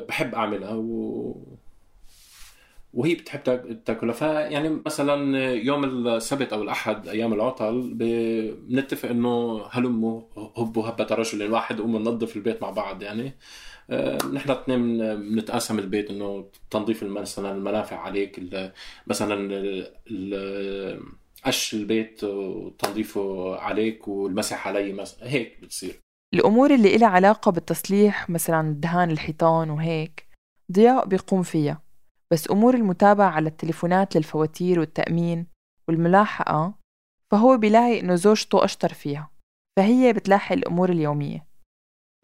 بحب 0.08 0.34
أعملها 0.34 0.74
و... 0.74 1.58
وهي 2.94 3.14
بتحب 3.14 3.42
تاكلها. 3.84 4.14
فيعني 4.14 4.68
مثلا 4.86 5.52
يوم 5.52 5.84
السبت 5.84 6.52
أو 6.52 6.62
الأحد 6.62 7.08
أيام 7.08 7.32
العطل 7.32 7.94
بنتفق 7.94 9.08
إنه 9.08 9.62
هلموا 9.70 10.22
هبوا 10.56 10.88
هبة 10.88 11.06
رجل 11.10 11.42
الواحد 11.42 11.80
قوموا 11.80 12.00
ننظف 12.00 12.36
البيت 12.36 12.62
مع 12.62 12.70
بعض 12.70 13.02
يعني. 13.02 13.32
آه، 13.90 14.18
نحن 14.32 14.50
اثنين 14.50 14.98
بنتقاسم 15.16 15.78
البيت 15.78 16.10
إنه 16.10 16.50
تنظيف 16.70 17.04
مثلا 17.04 17.52
المنافع 17.52 17.96
عليك 17.96 18.40
مثلا 19.06 19.64
قش 21.44 21.74
البيت 21.74 22.24
وتنظيفه 22.24 23.56
عليك 23.56 24.08
والمسح 24.08 24.68
علي 24.68 24.92
مثلا. 24.92 25.28
هيك 25.28 25.60
بتصير. 25.62 26.00
الأمور 26.34 26.74
اللي 26.74 26.96
لها 26.96 27.08
علاقة 27.08 27.50
بالتصليح 27.50 28.30
مثلا 28.30 28.74
دهان 28.78 29.10
الحيطان 29.10 29.70
وهيك 29.70 30.24
ضياء 30.72 31.06
بيقوم 31.06 31.42
فيها. 31.42 31.83
بس 32.32 32.50
أمور 32.50 32.74
المتابعة 32.74 33.30
على 33.30 33.48
التليفونات 33.48 34.16
للفواتير 34.16 34.80
والتأمين 34.80 35.46
والملاحقة 35.88 36.74
فهو 37.30 37.56
بيلاقي 37.56 38.00
إنه 38.00 38.14
زوجته 38.14 38.64
أشطر 38.64 38.92
فيها 38.92 39.30
فهي 39.78 40.12
بتلاحق 40.12 40.52
الأمور 40.52 40.90
اليومية. 40.90 41.46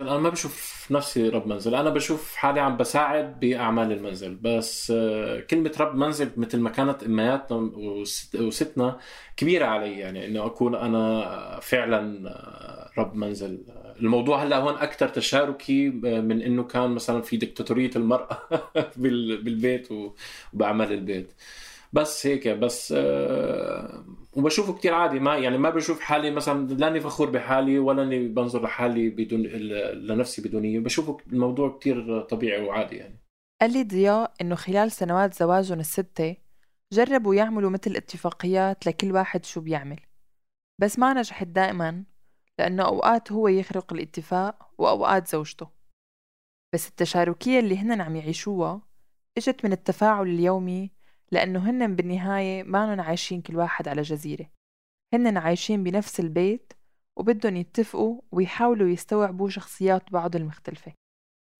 أنا 0.01 0.19
ما 0.19 0.29
بشوف 0.29 0.87
نفسي 0.91 1.29
رب 1.29 1.47
منزل 1.47 1.75
أنا 1.75 1.91
بشوف 1.91 2.37
حالي 2.37 2.61
عم 2.61 2.77
بساعد 2.77 3.41
بأعمال 3.41 3.93
المنزل 3.93 4.35
بس 4.35 4.91
آه، 4.97 5.41
كلمة 5.41 5.73
رب 5.81 5.95
منزل 5.95 6.31
مثل 6.37 6.61
ما 6.61 6.71
كانت 6.71 7.03
امياتنا 7.03 7.57
وستنا 8.35 8.99
كبيرة 9.37 9.67
علي 9.67 9.99
يعني 9.99 10.27
إنه 10.27 10.47
أكون 10.47 10.75
أنا 10.75 11.61
فعلا 11.63 12.29
آه، 12.31 12.91
رب 12.99 13.15
منزل 13.15 13.65
الموضوع 14.03 14.43
هلا 14.43 14.57
هون 14.57 14.75
أكثر 14.75 15.09
تشاركي 15.09 15.89
آه، 15.89 16.21
من 16.21 16.43
إنه 16.43 16.65
كان 16.65 16.91
مثلا 16.91 17.23
في 17.23 17.37
دكتاتورية 17.37 17.91
المرأة 17.97 18.39
بالبيت 18.97 19.89
وبأعمال 20.55 20.93
البيت. 20.93 21.33
بس 21.93 22.27
هيك 22.27 22.49
بس 22.49 22.95
أه 22.97 24.05
وبشوفه 24.33 24.73
كتير 24.73 24.95
عادي. 24.95 25.21
ما 25.21 25.37
يعني 25.37 25.59
ما 25.59 25.71
بشوف 25.71 26.01
حالي 26.01 26.31
مثلا 26.31 26.69
لأني 26.75 27.01
فخور 27.01 27.31
بحالي 27.31 27.79
ولا 27.79 28.03
أني 28.03 28.29
بنظر 28.29 28.63
لحالي 28.63 29.11
بدون 29.11 29.43
لنفسي 29.43 30.43
بدونيه 30.43 30.81
بشوفه 30.81 31.19
الموضوع 31.33 31.79
كتير 31.79 32.21
طبيعي 32.23 32.63
وعادي 32.63 32.97
يعني. 32.97 33.21
قال 33.61 33.73
لي 33.73 33.85
ضياء 33.85 34.33
إنه 34.41 34.55
خلال 34.55 34.93
سنوات 34.93 35.35
زواجهم 35.35 35.81
الستة 35.81 36.37
جربوا 36.93 37.35
يعملوا 37.35 37.71
مثل 37.71 37.97
اتفاقيات 37.97 38.87
لكل 38.87 39.13
واحد 39.13 39.45
شو 39.45 39.61
بيعمل. 39.61 40.01
بس 40.81 40.99
ما 40.99 41.13
نجحت 41.13 41.47
دائما. 41.47 42.05
لأنه 42.61 42.85
أوقات 42.85 43.33
هو 43.33 43.49
يخرق 43.49 43.93
الاتفاق 43.93 44.71
وأوقات 44.79 45.29
زوجته. 45.29 45.69
بس 46.75 46.89
التشاركية 46.89 47.61
اللي 47.61 47.79
هن 47.79 48.01
عم 48.01 48.17
يعيشوها 48.17 48.83
إجت 49.39 49.65
من 49.65 49.73
التفاعل 49.73 50.27
اليومي 50.27 50.91
لأنه 51.33 51.71
هن 51.71 51.97
بالنهاية 51.97 52.63
مانن 52.63 53.01
عايشين 53.01 53.43
كل 53.43 53.57
واحد 53.57 53.89
على 53.89 54.03
جزيرة. 54.03 54.51
هن 55.15 55.37
عايشين 55.37 55.85
بنفس 55.85 56.21
البيت 56.21 56.73
وبدهم 57.17 57.57
يتفقوا 57.57 58.21
ويحاولوا 58.33 58.89
يستوعبوا 58.89 59.49
شخصيات 59.49 60.13
بعض 60.13 60.37
المختلفة. 60.37 60.93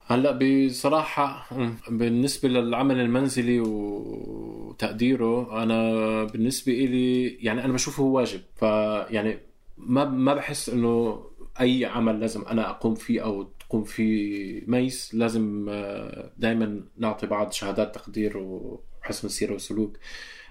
هلأ 0.07 0.39
بصراحة 0.67 1.49
بالنسبة 1.91 2.49
للعمل 2.49 3.01
المنزلي 3.01 3.61
وتقديره 3.61 5.63
أنا 5.63 6.25
بالنسبة 6.25 6.73
إلي 6.73 7.29
يعني 7.29 7.65
أنا 7.65 7.73
بشوفه 7.73 8.03
واجب. 8.03 8.41
فيعني 8.55 9.50
ما 9.87 10.05
ما 10.05 10.35
بحس 10.35 10.69
إنه 10.69 11.25
أي 11.61 11.85
عمل 11.85 12.21
لازم 12.21 12.43
أنا 12.43 12.71
أقوم 12.71 12.95
فيه 12.95 13.25
أو 13.25 13.43
تقوم 13.43 13.85
فيه 13.85 14.63
ميس 14.67 15.15
لازم 15.15 15.67
آه، 15.69 16.33
دائما 16.39 16.85
نعطي 16.99 17.27
بعض 17.27 17.53
شهادات 17.53 17.95
تقدير 17.95 18.39
و 18.39 18.81
حسن 19.03 19.27
السيرة 19.27 19.53
والسلوك. 19.53 19.99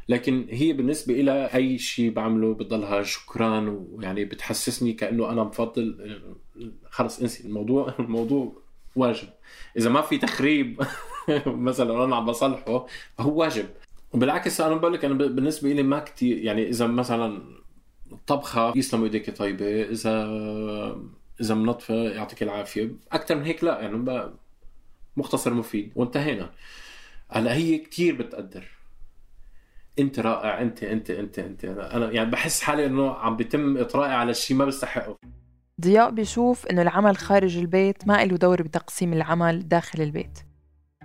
لكن 0.09 0.47
هي 0.49 0.73
بالنسبة 0.73 1.13
إلى 1.13 1.45
أي 1.55 1.77
شيء 1.77 2.11
بعمله 2.11 2.53
بضلها 2.53 3.03
شكرا 3.03 3.85
ويعني 3.91 4.25
بتحسسني 4.25 4.93
كأنه 4.93 5.29
أنا 5.31 5.43
مفضل 5.43 6.19
خلص 6.89 7.19
انسي 7.19 7.47
الموضوع. 7.47 7.93
الموضوع 7.99 8.53
واجب. 8.95 9.27
إذا 9.77 9.89
ما 9.89 10.01
في 10.01 10.17
تخريب 10.17 10.81
مثلا 11.45 12.03
أنا 12.03 12.15
عم 12.15 12.25
بصلحه 12.25 12.85
فهو 13.17 13.39
واجب. 13.39 13.65
وبالعكس 14.13 14.61
أنا 14.61 14.75
بقول 14.75 14.93
لك 14.93 15.05
أنا 15.05 15.13
بالنسبة 15.13 15.69
لي 15.69 15.83
ما 15.83 15.99
كثير 15.99 16.37
يعني 16.37 16.69
إذا 16.69 16.87
مثلا 16.87 17.58
طبخة 18.27 18.73
يسلم 18.75 19.03
إيديك 19.03 19.37
طيبة 19.37 19.81
اذا 19.81 20.25
إذا 21.41 21.55
منظفة 21.55 21.93
يعطيك 21.93 22.43
العافية. 22.43 22.91
أكثر 23.11 23.35
من 23.35 23.43
هيك 23.43 23.63
لا 23.63 23.81
يعني 23.81 24.31
مختصر 25.17 25.53
مفيد. 25.53 25.91
وانتهينا. 25.95 26.49
هلا 27.31 27.53
هي 27.53 27.77
كثير 27.77 28.15
بتقدر. 28.15 28.67
أنت 29.99 30.19
رائع 30.19 30.61
أنت 30.61 30.83
أنت 30.83 31.09
أنت 31.09 31.39
أنت. 31.39 31.65
أنا 31.65 32.11
يعني 32.11 32.29
بحس 32.29 32.61
حالي 32.61 32.85
إنه 32.85 33.13
عم 33.13 33.37
بيتم 33.37 33.77
اطرائي 33.77 34.13
على 34.13 34.33
شيء 34.33 34.57
ما 34.57 34.65
بستحقه. 34.65 35.17
ضياء 35.81 36.09
بيشوف 36.09 36.67
إنه 36.67 36.81
العمل 36.81 37.17
خارج 37.17 37.57
البيت 37.57 38.07
ما 38.07 38.25
له 38.25 38.37
دور 38.37 38.61
بتقسيم 38.61 39.13
العمل 39.13 39.67
داخل 39.67 40.01
البيت. 40.01 40.39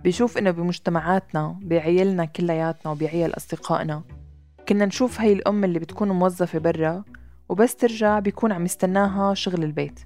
بيشوف 0.03 0.39
إنه 0.39 0.51
بمجتمعاتنا 0.51 1.59
بعيالنا 1.63 2.25
كلياتنا 2.25 2.93
وبعيال 2.93 3.37
أصدقائنا. 3.37 4.03
كنا 4.69 4.87
نشوف 4.87 5.21
هي 5.21 5.33
الأم 5.33 5.65
اللي 5.65 5.79
بتكون 5.79 6.09
موظفة 6.09 6.59
برا 6.59 7.05
وبس 7.49 7.77
ترجع 7.77 8.19
بيكون 8.19 8.53
عم 8.53 8.65
يستناها 8.65 9.35
شغل 9.35 9.65
البيت. 9.65 10.01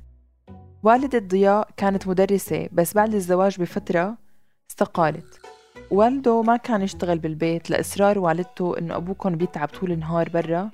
والدة 0.83 1.19
ضياء 1.19 1.69
كانت 1.77 2.09
مدرسة 2.09 2.69
بس 2.73 2.95
بعد 2.95 3.15
الزواج 3.15 3.61
بفترة 3.61 4.19
استقالت. 4.71 5.41
والده 5.91 6.43
ما 6.43 6.57
كان 6.57 6.83
يشتغل 6.83 7.19
بالبيت 7.19 7.71
لإصرار 7.71 8.19
والدته 8.19 8.79
إنه 8.79 8.97
أبوكم 8.97 9.37
بيتعب 9.37 9.69
طول 9.69 9.93
النهار 9.93 10.29
برا 10.29 10.71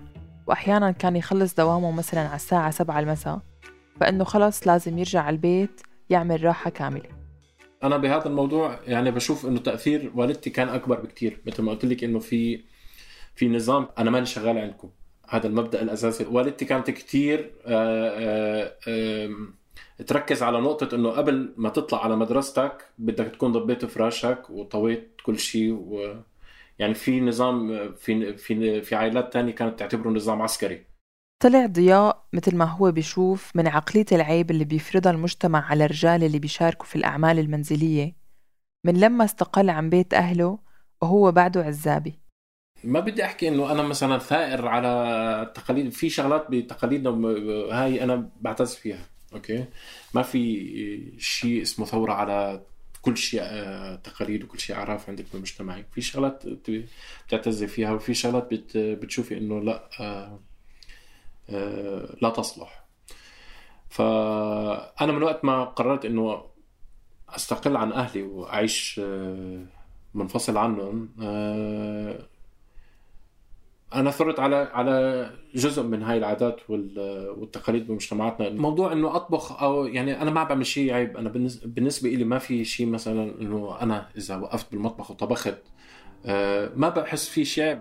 وأحيانا 0.46 0.90
كان 0.90 1.16
يخلص 1.16 1.54
دوامه 1.54 1.90
مثلا 1.90 2.20
على 2.20 2.36
الساعة 2.36 2.70
سبعة 2.70 3.00
المساء 3.00 3.40
فإنه 4.00 4.24
خلص 4.24 4.66
لازم 4.66 4.98
يرجع 4.98 5.22
على 5.22 5.34
البيت 5.34 5.80
يعمل 6.10 6.44
راحة 6.44 6.70
كاملة. 6.70 7.08
أنا 7.82 7.96
بهذا 7.96 8.26
الموضوع 8.26 8.78
يعني 8.86 9.10
بشوف 9.10 9.46
إنه 9.46 9.58
تأثير 9.58 10.12
والدتي 10.14 10.50
كان 10.50 10.68
أكبر 10.68 11.00
بكتير 11.00 11.40
مثل 11.46 11.62
ما 11.62 11.70
قلت 11.72 11.84
لك 11.84 12.04
إنه 12.04 12.18
في 12.18 12.60
في 13.34 13.48
نظام 13.48 13.88
أنا 13.98 14.10
ماني 14.10 14.26
شغال 14.26 14.58
عندكم. 14.58 14.90
هذا 15.28 15.46
المبدأ 15.46 15.82
الأساسي. 15.82 16.24
والدتي 16.24 16.64
كانت 16.64 16.90
كتير 16.90 17.52
آآ 17.66 18.76
آآ 18.88 19.30
تركز 20.06 20.42
على 20.42 20.60
نقطة 20.60 20.94
إنه 20.94 21.10
قبل 21.10 21.54
ما 21.56 21.68
تطلع 21.68 22.04
على 22.04 22.16
مدرستك 22.16 22.84
بدك 22.98 23.26
تكون 23.26 23.52
ضبيت 23.52 23.84
فراشك 23.84 24.50
وطويت 24.50 25.16
كل 25.26 25.38
شيء 25.38 25.72
و 25.72 26.14
يعني 26.78 26.94
في 26.94 27.20
نظام 27.20 27.92
في 27.94 28.36
في 28.36 28.82
في 28.82 28.94
عائلات 28.94 29.32
تانية 29.32 29.52
كانت 29.52 29.78
تعتبره 29.78 30.10
نظام 30.10 30.42
عسكري. 30.42 30.86
طلع 31.42 31.66
ضياء 31.66 32.24
مثل 32.32 32.56
ما 32.56 32.64
هو 32.64 32.92
بيشوف 32.92 33.52
من 33.56 33.68
عقلية 33.68 34.06
العيب 34.12 34.50
اللي 34.50 34.64
بيفرضها 34.64 35.12
المجتمع 35.12 35.64
على 35.64 35.84
الرجال 35.84 36.24
اللي 36.24 36.38
بيشاركوا 36.38 36.86
في 36.86 36.96
الأعمال 36.96 37.38
المنزلية. 37.38 38.16
من 38.86 39.00
لما 39.00 39.24
استقل 39.24 39.70
عن 39.70 39.90
بيت 39.90 40.14
أهله 40.14 40.58
وهو 41.02 41.32
بعده 41.32 41.62
عزابي. 41.62 42.23
ما 42.84 43.00
بدي 43.00 43.24
أحكي 43.24 43.48
إنه 43.48 43.72
أنا 43.72 43.82
مثلا 43.82 44.18
ثائر 44.18 44.68
على 44.68 44.88
التقاليد 45.42 45.92
في 45.92 46.10
شغلات 46.10 46.46
بتقاليدنا 46.50 47.10
هاي 47.72 48.04
أنا 48.04 48.28
بعتز 48.40 48.74
فيها 48.74 49.06
أوكي؟ 49.34 49.64
ما 50.14 50.22
في 50.22 51.14
شيء 51.18 51.62
اسمه 51.62 51.86
ثورة 51.86 52.12
على 52.12 52.62
كل 53.02 53.16
شيء 53.16 53.40
آه، 53.42 53.96
تقاليد 53.96 54.44
وكل 54.44 54.60
شيء 54.60 54.76
أعراف 54.76 55.08
عندك 55.08 55.24
بمجتمعك 55.34 55.86
في 55.92 56.00
شغلات 56.00 56.44
بتعتزي 57.26 57.66
فيها 57.66 57.92
وفي 57.92 58.14
شغلات 58.14 58.48
بتشوفي 58.76 59.38
إنه 59.38 59.60
لا 59.60 59.88
آه، 60.00 60.40
آه، 61.50 62.16
لا 62.22 62.30
تصلح. 62.30 62.84
فأنا 63.88 65.12
من 65.12 65.22
وقت 65.22 65.44
ما 65.44 65.64
قررت 65.64 66.04
إنه 66.04 66.44
أستقل 67.28 67.76
عن 67.76 67.92
أهلي 67.92 68.22
وأعيش 68.22 69.00
منفصل 70.14 70.56
عنهم 70.56 71.08
أنا 73.94 74.10
ثرت 74.10 74.40
على 74.40 74.56
على 74.56 75.30
جزء 75.54 75.82
من 75.82 76.02
هاي 76.02 76.18
العادات 76.18 76.60
والتقاليد 76.68 77.86
بمجتمعاتنا. 77.86 78.50
موضوع 78.50 78.92
إنه 78.92 79.16
أطبخ 79.16 79.62
أو 79.62 79.86
يعني 79.86 80.22
أنا 80.22 80.30
ما 80.30 80.44
بعمل 80.44 80.66
شيء 80.66 80.92
عيب. 80.92 81.16
أنا 81.16 81.28
بالنسبة 81.64 82.08
لي 82.08 82.24
ما 82.24 82.38
في 82.38 82.64
شيء 82.64 82.86
مثلا 82.86 83.40
إنه 83.40 83.76
أنا 83.80 84.06
إذا 84.16 84.36
وقفت 84.36 84.72
بالمطبخ 84.72 85.10
وطبخت 85.10 85.58
آه، 86.26 86.70
ما 86.76 86.88
بحس 86.88 87.28
في 87.28 87.44
شيء 87.44 87.64
عيب. 87.64 87.80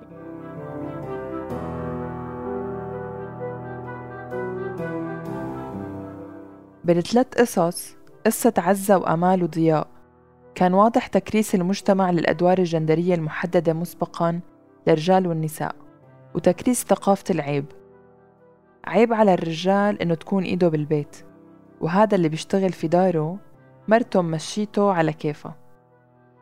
بالثلاث 6.83 7.27
قصص 7.37 7.95
قصة 8.25 8.53
عزة 8.57 8.97
وأمال 8.97 9.43
وضياء. 9.43 9.87
كان 10.55 10.73
واضح 10.73 11.07
تكريس 11.07 11.55
المجتمع 11.55 12.11
للأدوار 12.11 12.57
الجندرية 12.57 13.15
المحددة 13.15 13.73
مسبقا 13.73 14.39
للرجال 14.87 15.27
والنساء. 15.27 15.82
وتكريس 16.35 16.83
ثقافة 16.83 17.23
العيب. 17.29 17.65
عيب 18.85 19.13
على 19.13 19.33
الرجال 19.33 20.01
إنه 20.01 20.15
تكون 20.15 20.43
إيده 20.43 20.67
بالبيت 20.67 21.17
وهذا 21.81 22.15
اللي 22.15 22.29
بيشتغل 22.29 22.71
في 22.71 22.87
داره 22.87 23.37
مرته 23.87 24.21
مشيته 24.21 24.91
على 24.91 25.13
كيفها 25.13 25.55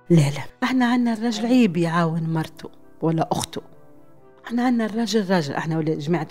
لا 0.09 0.15
لا 0.15 0.43
إحنا 0.63 0.85
عنا 0.85 1.13
الرجل 1.13 1.45
عيب 1.45 1.77
يعاون 1.77 2.33
مرته 2.33 2.69
ولا 3.01 3.29
أخته. 3.31 3.61
إحنا 4.45 4.65
عنا 4.65 4.85
الرجل 4.85 5.31
راجل 5.31 5.53
إحنا 5.53 5.77
ولا 5.77 5.95
جماعة 5.95 6.27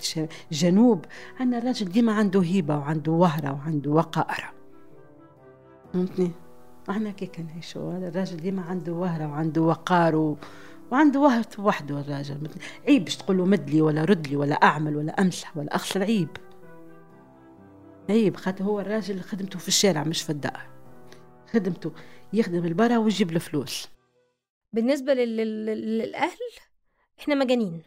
الجنوب 0.51 1.05
عنا 1.39 1.57
الرجل 1.57 1.85
ديما 1.85 2.13
عنده 2.13 2.41
هيبة 2.41 2.77
وعنده 2.77 3.11
وهرة 3.11 3.51
وعنده 3.51 3.91
وقائر 3.91 4.51
فهمتني؟ 5.93 6.31
إحنا 6.89 7.11
كي 7.11 7.25
كنعيشوا 7.25 7.93
هذا 7.93 8.07
الراجل 8.07 8.37
ديما 8.37 8.61
عنده 8.61 8.93
وهرة 8.93 9.27
وعنده 9.27 9.61
وقار 9.61 10.15
و... 10.15 10.37
وعنده 10.91 11.19
وهرة 11.19 11.59
وحده 11.59 11.99
الراجل. 11.99 12.49
عيب 12.87 13.03
باش 13.03 13.17
تقول 13.17 13.37
له 13.37 13.45
مدلي 13.45 13.81
ولا 13.81 14.05
ردلي 14.05 14.35
ولا 14.35 14.55
أعمل 14.55 14.95
ولا 14.95 15.21
أمسح 15.21 15.57
ولا 15.57 15.75
أغسل 15.75 16.03
عيب. 16.03 16.29
عيب. 18.09 18.37
خاطر 18.37 18.63
هو 18.63 18.79
الراجل 18.79 19.21
خدمته 19.21 19.59
في 19.59 19.67
الشارع 19.67 20.03
مش 20.03 20.21
في 20.21 20.29
الدار. 20.29 20.69
خدمته 21.51 21.91
يخدم 22.33 22.65
البرا 22.65 22.97
ويجيب 22.97 23.31
له 23.31 23.39
فلوس. 23.39 23.87
بالنسبة 24.73 25.13
لل... 25.13 25.65
للأهل 25.65 26.39
إحنا 27.19 27.35
مجانين. 27.35 27.83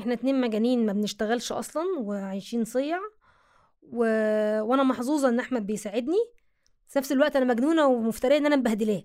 إحنا 0.00 0.14
اتنين 0.14 0.40
مجانين 0.40 0.86
ما 0.86 0.92
بنشتغلش 0.92 1.52
أصلا 1.52 1.84
وعايشين 1.98 2.64
صيع. 2.64 2.98
و... 3.82 3.98
وأنا 4.60 4.82
محظوظة 4.82 5.28
إن 5.28 5.40
أحمد 5.40 5.66
بيساعدني. 5.66 6.30
في 6.88 6.98
نفس 6.98 7.12
الوقت 7.12 7.36
أنا 7.36 7.44
مجنونة 7.44 7.86
ومفترية 7.86 8.36
إن 8.36 8.46
أنا 8.46 8.56
مبهدلاه. 8.56 9.02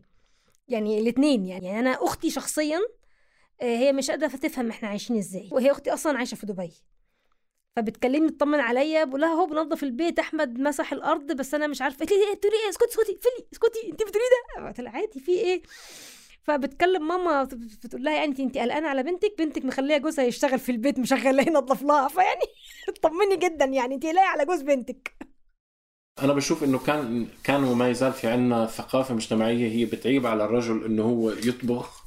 يعني 0.68 1.00
الاثنين 1.00 1.46
يعني. 1.46 1.68
يعني 1.68 1.80
أنا 1.80 2.04
أختي 2.06 2.30
شخصيا 2.30 2.80
آه، 3.62 3.78
هي 3.78 3.94
مش 3.94 4.12
قادرة 4.12 4.28
تفهم 4.28 4.70
إحنا 4.70 4.90
عايشين 4.90 5.18
إزاي. 5.18 5.50
وهي 5.52 5.72
أختي 5.72 5.94
أصلا 5.94 6.18
عايشة 6.18 6.36
في 6.36 6.46
دبي. 6.46 6.72
فبتكلمني 7.76 8.30
تطمن 8.30 8.60
عليا 8.60 9.04
بقول 9.04 9.22
لها 9.22 9.34
هو 9.34 9.46
بنظف 9.46 9.84
البيت 9.84 10.20
أحمد 10.20 10.60
مسح 10.60 10.94
الأرض 10.94 11.32
بس 11.32 11.54
أنا 11.54 11.68
مش 11.68 11.82
عارفة. 11.82 11.98
قالت 11.98 12.12
لي 12.12 12.30
إيه؟ 12.30 12.36
بتقولي 12.36 12.56
إيه؟ 12.64 12.70
اسكتي 12.70 12.86
اسكتي 12.90 13.18
فلي 13.22 13.48
اسكتي. 13.54 13.92
انت 13.92 14.04
بتقولي 14.04 14.26
ده؟ 14.58 14.68
قلت 14.68 14.80
لها 14.82 14.92
عادي 14.92 15.20
في 15.20 15.32
إيه؟ 15.32 15.62
فبتكلم 16.44 17.08
ماما 17.08 17.44
بتقول 17.44 18.04
لها 18.04 18.14
يعني 18.14 18.36
انت 18.40 18.58
قلقانة 18.58 18.88
على 18.88 19.04
بنتك؟ 19.04 19.34
بنتك 19.38 19.66
مخلية 19.66 19.98
جوزها 19.98 20.26
يشتغل 20.26 20.60
في 20.60 20.72
البيت 20.72 21.00
مشغلاه 21.00 21.44
ينظف 21.48 21.84
لها. 21.84 22.08
فيعني 22.08 22.46
طمني 23.04 23.36
جدا 23.38 23.66
يعني. 23.66 23.96
انت 23.96 24.06
لاقي 24.06 24.28
على 24.28 24.46
جوز 24.46 24.62
بنتك. 24.62 25.16
أنا 26.22 26.34
بشوف 26.34 26.64
إنه 26.64 26.78
كان 26.80 27.28
كان 27.44 27.64
وما 27.64 27.90
يزال 27.90 28.14
في 28.14 28.28
عندنا 28.28 28.66
ثقافة 28.66 29.16
مجتمعية 29.16 29.72
هي 29.72 29.86
بتعيب 29.86 30.26
على 30.28 30.46
الرجل 30.46 30.86
إنه 30.86 31.04
هو 31.04 31.30
يطبخ 31.30 32.06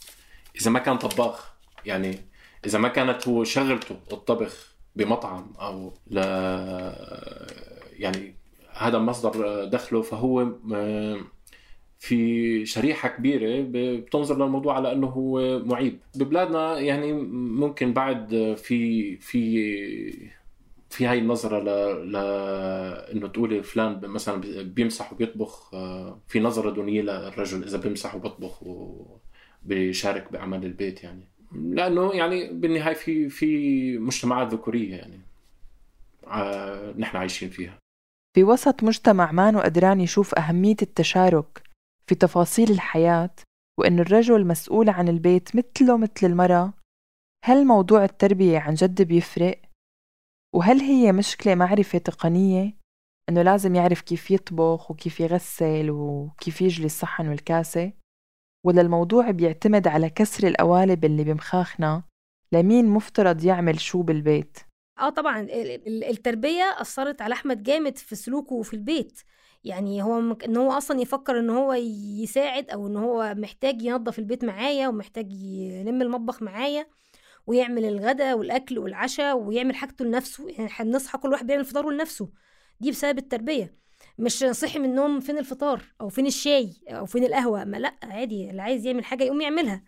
إذا 0.60 0.70
ما 0.70 0.78
كان 0.78 0.98
طباخ. 0.98 1.50
يعني 1.86 2.18
إذا 2.66 2.78
ما 2.78 2.88
كانت 2.88 3.28
هو 3.28 3.44
شغلته 3.44 3.96
الطبخ 4.12 4.74
بمطعم 4.96 5.52
أو 5.60 5.92
ل 6.10 6.16
يعني 7.98 8.34
هذا 8.72 8.98
مصدر 8.98 9.64
دخله 9.64 10.02
فهو 10.02 10.52
في 11.98 12.66
شريحة 12.66 13.08
كبيرة 13.08 13.66
بتنظر 13.70 14.44
للموضوع 14.44 14.76
على 14.76 14.92
إنه 14.92 15.06
هو 15.06 15.58
معيب. 15.58 15.98
ببلادنا 16.14 16.78
يعني 16.78 17.12
ممكن 17.12 17.92
بعد 17.92 18.54
في 18.58 19.16
في 19.16 20.30
في 20.90 21.06
هاي 21.06 21.18
النظرة 21.18 21.58
ل... 21.58 21.66
ل... 22.12 22.16
إنه 23.12 23.28
تقولي 23.28 23.62
فلان 23.62 24.00
مثلا 24.02 24.62
بيمسح 24.62 25.12
وبيطبخ 25.12 25.74
آه، 25.74 26.20
في 26.28 26.40
نظرة 26.40 26.70
دونية 26.70 27.02
للرجل 27.02 27.64
إذا 27.64 27.78
بيمسح 27.78 28.14
وبيطبخ 28.14 28.62
وبيشارك 28.62 30.32
باعمال 30.32 30.64
البيت 30.64 31.04
يعني 31.04 31.28
لأنه 31.52 32.14
يعني 32.14 32.52
بالنهاية 32.52 32.94
في 32.94 33.28
في 33.28 33.98
مجتمعات 33.98 34.52
ذكورية 34.52 34.96
يعني 34.96 35.20
آه، 36.26 36.94
نحن 36.98 37.16
عايشين 37.16 37.50
فيها 37.50 37.78
في 38.36 38.44
وسط 38.44 38.82
مجتمع 38.82 39.32
ما 39.32 39.62
قدران 39.62 40.00
يشوف 40.00 40.34
أهمية 40.34 40.76
التشارك 40.82 41.62
في 42.06 42.14
تفاصيل 42.14 42.70
الحياة 42.70 43.30
وإنه 43.78 44.02
الرجل 44.02 44.46
مسؤول 44.46 44.88
عن 44.88 45.08
البيت 45.08 45.48
مثله 45.56 45.96
مثل 45.96 46.26
المرأة 46.26 46.72
هل 47.44 47.66
موضوع 47.66 48.04
التربية 48.04 48.58
عن 48.58 48.74
جد 48.74 49.02
بيفرق؟ 49.02 49.60
وهل 50.54 50.80
هي 50.80 51.12
مشكلة 51.12 51.54
معرفة 51.54 51.98
تقنية؟ 51.98 52.76
إنه 53.28 53.42
لازم 53.42 53.74
يعرف 53.74 54.00
كيف 54.00 54.30
يطبخ 54.30 54.90
وكيف 54.90 55.20
يغسل 55.20 55.90
وكيف 55.90 56.62
يجلي 56.62 56.86
الصحن 56.86 57.28
والكاسة؟ 57.28 57.92
ولا 58.66 58.80
الموضوع 58.80 59.30
بيعتمد 59.30 59.88
على 59.88 60.10
كسر 60.10 60.48
القوالب 60.48 61.04
اللي 61.04 61.24
بمخاخنا؟ 61.24 62.02
لمين 62.52 62.86
مفترض 62.86 63.44
يعمل 63.44 63.80
شو 63.80 64.02
بالبيت؟ 64.02 64.58
آه 64.98 65.08
طبعا 65.08 65.46
التربية 65.86 66.76
أثرت 66.80 67.22
على 67.22 67.32
أحمد 67.34 67.62
جامد 67.62 67.98
في 67.98 68.16
سلوكه 68.16 68.62
في 68.62 68.74
البيت. 68.74 69.20
يعني 69.64 70.02
هو 70.02 70.20
مك... 70.20 70.44
إن 70.44 70.56
هو 70.56 70.72
أصلا 70.72 71.00
يفكر 71.00 71.38
إن 71.38 71.50
هو 71.50 71.72
يساعد 72.22 72.70
أو 72.70 72.86
إن 72.86 72.96
هو 72.96 73.34
محتاج 73.36 73.82
ينظف 73.82 74.18
البيت 74.18 74.44
معايا 74.44 74.88
ومحتاج 74.88 75.32
يلم 75.32 76.02
المطبخ 76.02 76.42
معايا. 76.42 76.86
ويعمل 77.46 77.84
الغداء 77.84 78.38
والأكل 78.38 78.78
والعشاء 78.78 79.38
ويعمل 79.38 79.74
حاجته 79.74 80.04
لنفسه 80.04 80.48
يعني 80.48 80.68
هنصحى 80.72 81.18
كل 81.18 81.28
واحد 81.32 81.46
بيعمل 81.46 81.64
فطاره 81.64 81.90
لنفسه. 81.90 82.28
دي 82.80 82.90
بسبب 82.90 83.18
التربية. 83.18 83.74
مش 84.18 84.32
صحي 84.38 84.78
من 84.78 84.84
النوم 84.84 85.20
فين 85.20 85.38
الفطار 85.38 85.82
أو 86.00 86.08
فين 86.08 86.26
الشاي 86.26 86.72
أو 86.88 87.06
فين 87.06 87.24
القهوة 87.24 87.64
ما 87.64 87.76
لأ 87.76 87.94
عادي 88.02 88.50
اللي 88.50 88.62
عايز 88.62 88.86
يعمل 88.86 89.04
حاجة 89.04 89.24
يقوم 89.24 89.40
يعملها. 89.40 89.82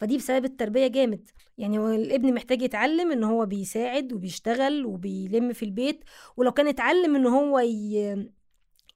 فدي 0.00 0.16
بسبب 0.16 0.44
التربية 0.44 0.86
جامد. 0.86 1.28
يعني 1.58 1.78
هو 1.78 1.88
الابن 1.88 2.34
محتاج 2.34 2.62
يتعلم 2.62 3.12
إن 3.12 3.24
هو 3.24 3.46
بيساعد 3.46 4.12
وبيشتغل 4.12 4.86
وبيلم 4.86 5.52
في 5.52 5.64
البيت 5.64 6.04
ولو 6.36 6.52
كان 6.52 6.66
اتعلم 6.68 7.16
إن 7.16 7.26
هو 7.26 7.58
ي... 7.58 8.32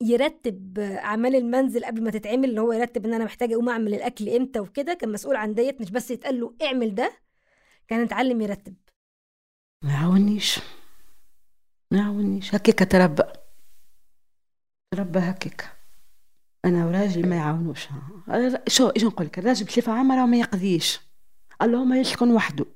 يرتب 0.00 0.78
أعمال 0.78 1.37
المنزل 1.37 1.85
قبل 1.85 2.02
ما 2.02 2.11
تتعمل 2.11 2.44
اللي 2.50 2.61
هو 2.61 2.72
يرتب 2.72 3.06
إن 3.06 3.14
أنا 3.14 3.24
محتاج 3.24 3.52
أقوم 3.52 3.68
أعمل 3.68 3.94
الأكل 3.94 4.28
إمتى 4.28 4.61
وكده 4.61 4.94
كان 4.94 5.12
مسؤول 5.12 5.37
عن 5.37 5.54
ديت 5.54 5.80
مش 5.80 5.90
بس 5.90 6.11
يتقال 6.11 6.40
له 6.40 6.54
اعمل 6.62 6.94
ده 6.94 7.12
كان 7.88 8.01
اتعلم 8.01 8.40
يرتب. 8.40 8.75
ما 9.85 9.92
يعاونيش. 9.92 10.61
ما 11.90 11.99
يعاونيش. 11.99 12.55
هكيك 12.55 12.92
تربى. 12.92 13.22
تربى 14.90 15.18
هكيك 15.18 15.70
أنا 16.64 16.87
وراجلي 16.87 17.29
ما 17.29 17.37
يعاونوش. 17.37 17.88
شو 18.68 18.88
إيش 18.88 19.05
نقول 19.05 19.27
لك؟ 19.27 19.38
الراجل 19.38 19.66
بصفة 19.66 19.92
عامة 19.92 20.27
ما 20.27 20.37
يقضيش. 20.37 21.01
اللهم 21.62 21.94
يسكن 21.94 22.31
وحده. 22.31 22.66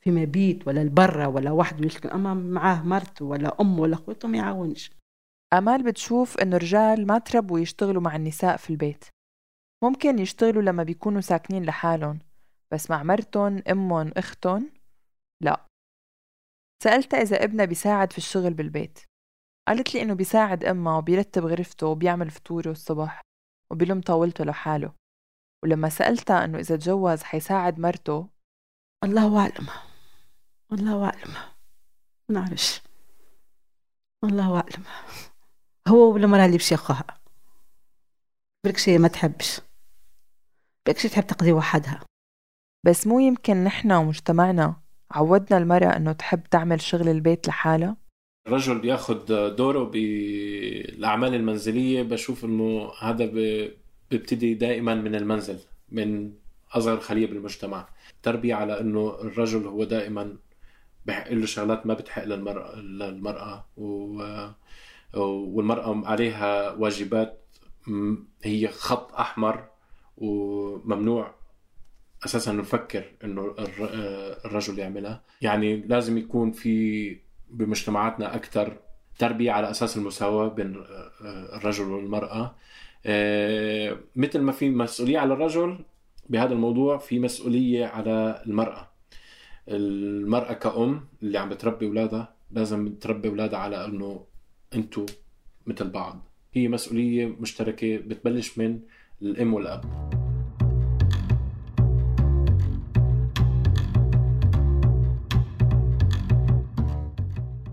في 0.00 0.10
مبيت 0.10 0.68
ولا 0.68 0.82
البرة 0.82 1.28
ولا 1.28 1.50
وحده 1.50 1.86
يسكن. 1.86 2.08
أما 2.08 2.34
معاه 2.34 2.82
مرته 2.82 3.24
ولا 3.24 3.60
أم 3.60 3.78
ولا 3.78 3.94
أخوته 3.94 4.28
ما 4.28 4.38
يعاونش. 4.38 4.90
آمال 5.52 5.82
بتشوف 5.82 6.38
إنه 6.38 6.56
الرجال 6.56 7.06
ما 7.06 7.18
تربوا 7.18 7.60
يشتغلوا 7.60 8.02
مع 8.02 8.16
النساء 8.16 8.56
في 8.56 8.70
البيت. 8.70 9.04
ممكن 9.82 10.18
يشتغلوا 10.18 10.62
لما 10.62 10.82
بيكونوا 10.82 11.20
ساكنين 11.20 11.64
لحالهم. 11.64 12.18
بس 12.72 12.90
مع 12.90 13.02
مرتهم 13.02 13.62
أمهم 13.70 14.12
اختهم 14.16 14.70
لا. 15.42 15.66
سألتها 16.82 17.22
إذا 17.22 17.44
ابنها 17.44 17.64
بيساعد 17.64 18.12
في 18.12 18.18
الشغل 18.18 18.54
بالبيت. 18.54 18.98
قالت 19.68 19.94
لي 19.94 20.02
إنه 20.02 20.14
بيساعد 20.14 20.64
أمها 20.64 20.98
وبيرتب 20.98 21.46
غرفته 21.46 21.86
وبيعمل 21.86 22.30
فطوره 22.30 22.70
الصبح 22.70 23.20
وبيلم 23.70 24.00
طاولته 24.00 24.44
لحاله. 24.44 24.92
ولما 25.64 25.88
سألتها 25.88 26.44
إنه 26.44 26.58
إذا 26.58 26.76
تجوز 26.76 27.22
حيساعد 27.22 27.78
مرته 27.78 28.28
الله 29.04 29.40
أعلم. 29.40 29.68
الله 30.72 31.04
أعلم. 31.04 31.34
ما 32.28 32.40
نعرفش 32.40 32.82
الله 34.24 34.56
أعلم. 34.56 34.84
هو 35.88 36.12
ولا 36.14 36.26
مرة 36.26 36.44
اللي 36.46 36.56
بشيخها 36.56 37.20
برك 38.64 38.76
شي 38.76 38.98
ما 38.98 39.08
تحبش. 39.08 39.60
برك 40.86 40.98
شي 40.98 41.08
تحب 41.08 41.26
تقضي 41.26 41.52
وحدها. 41.52 42.09
بس 42.84 43.06
مو 43.06 43.18
يمكن 43.18 43.64
نحن 43.64 43.92
ومجتمعنا 43.92 44.76
عودنا 45.10 45.58
المرأة 45.58 45.96
إنه 45.96 46.12
تحب 46.12 46.42
تعمل 46.42 46.80
شغل 46.80 47.08
البيت 47.08 47.48
لحالها؟ 47.48 47.96
الرجل 48.46 48.78
بياخد 48.78 49.24
دوره 49.56 49.84
بالأعمال 49.84 51.34
المنزلية 51.34 52.02
بشوف 52.02 52.44
إنه 52.44 52.90
هذا 53.00 53.26
بيبتدي 54.10 54.54
دائما 54.54 54.94
من 54.94 55.14
المنزل 55.14 55.58
من 55.88 56.32
أصغر 56.72 57.00
خلية 57.00 57.26
بالمجتمع. 57.26 57.88
تربية 58.22 58.54
على 58.54 58.80
إنه 58.80 59.08
الرجل 59.20 59.66
هو 59.66 59.84
دائما 59.84 60.36
بحق 61.06 61.32
له 61.32 61.46
شغلات 61.46 61.86
ما 61.86 61.94
بتحق 61.94 62.24
للمرأة 62.24 62.76
للمرأة. 62.76 63.66
و 63.76 64.22
والمرأة 65.16 66.06
عليها 66.06 66.72
واجبات 66.72 67.46
هي 68.44 68.68
خط 68.68 69.14
أحمر 69.14 69.64
وممنوع 70.16 71.34
أساسا 72.24 72.52
نفكر 72.52 73.04
إنه 73.24 73.54
الرجل 74.44 74.78
يعملها. 74.78 75.22
يعني 75.40 75.76
لازم 75.76 76.18
يكون 76.18 76.52
في 76.52 77.16
بمجتمعاتنا 77.50 78.34
أكثر 78.34 78.76
تربية 79.18 79.52
على 79.52 79.70
أساس 79.70 79.96
المساواة 79.96 80.48
بين 80.48 80.84
الرجل 81.54 81.84
والمرأة. 81.84 82.54
آه، 83.06 83.96
مثل 84.16 84.38
ما 84.40 84.52
في 84.52 84.70
مسؤولية 84.70 85.18
على 85.18 85.34
الرجل 85.34 85.78
بهذا 86.28 86.52
الموضوع 86.52 86.98
في 86.98 87.18
مسؤولية 87.18 87.86
على 87.86 88.42
المرأة. 88.46 88.90
المرأة 89.68 90.52
كأم 90.52 91.04
اللي 91.22 91.38
عم 91.38 91.48
بتربي 91.48 91.86
أولادها 91.86 92.34
لازم 92.50 92.94
تربي 92.94 93.28
أولادها 93.28 93.58
على 93.58 93.84
إنه 93.84 94.24
أنتم 94.74 95.06
مثل 95.66 95.90
بعض. 95.90 96.28
هي 96.54 96.68
مسؤولية 96.68 97.26
مشتركة 97.26 97.96
بتبلش 97.96 98.58
من 98.58 98.80
الأم 99.22 99.54
والأب. 99.54 100.19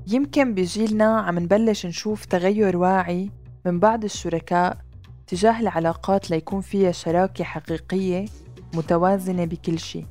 يمكن 0.09 0.53
بجيلنا 0.53 1.19
عم 1.19 1.39
نبلش 1.39 1.85
نشوف 1.85 2.25
تغير 2.25 2.77
واعي 2.77 3.31
من 3.65 3.79
بعض 3.79 4.03
الشركاء 4.03 4.77
تجاه 5.27 5.59
العلاقات 5.59 6.31
ليكون 6.31 6.61
فيها 6.61 6.91
شراكة 6.91 7.43
حقيقية 7.43 8.25
متوازنة 8.73 9.45
بكل 9.45 9.79
شيء. 9.79 10.05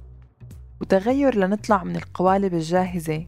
وتغير 0.81 1.37
لنطلع 1.39 1.85
من 1.85 1.97
القوالب 1.97 2.55
الجاهزة 2.55 3.27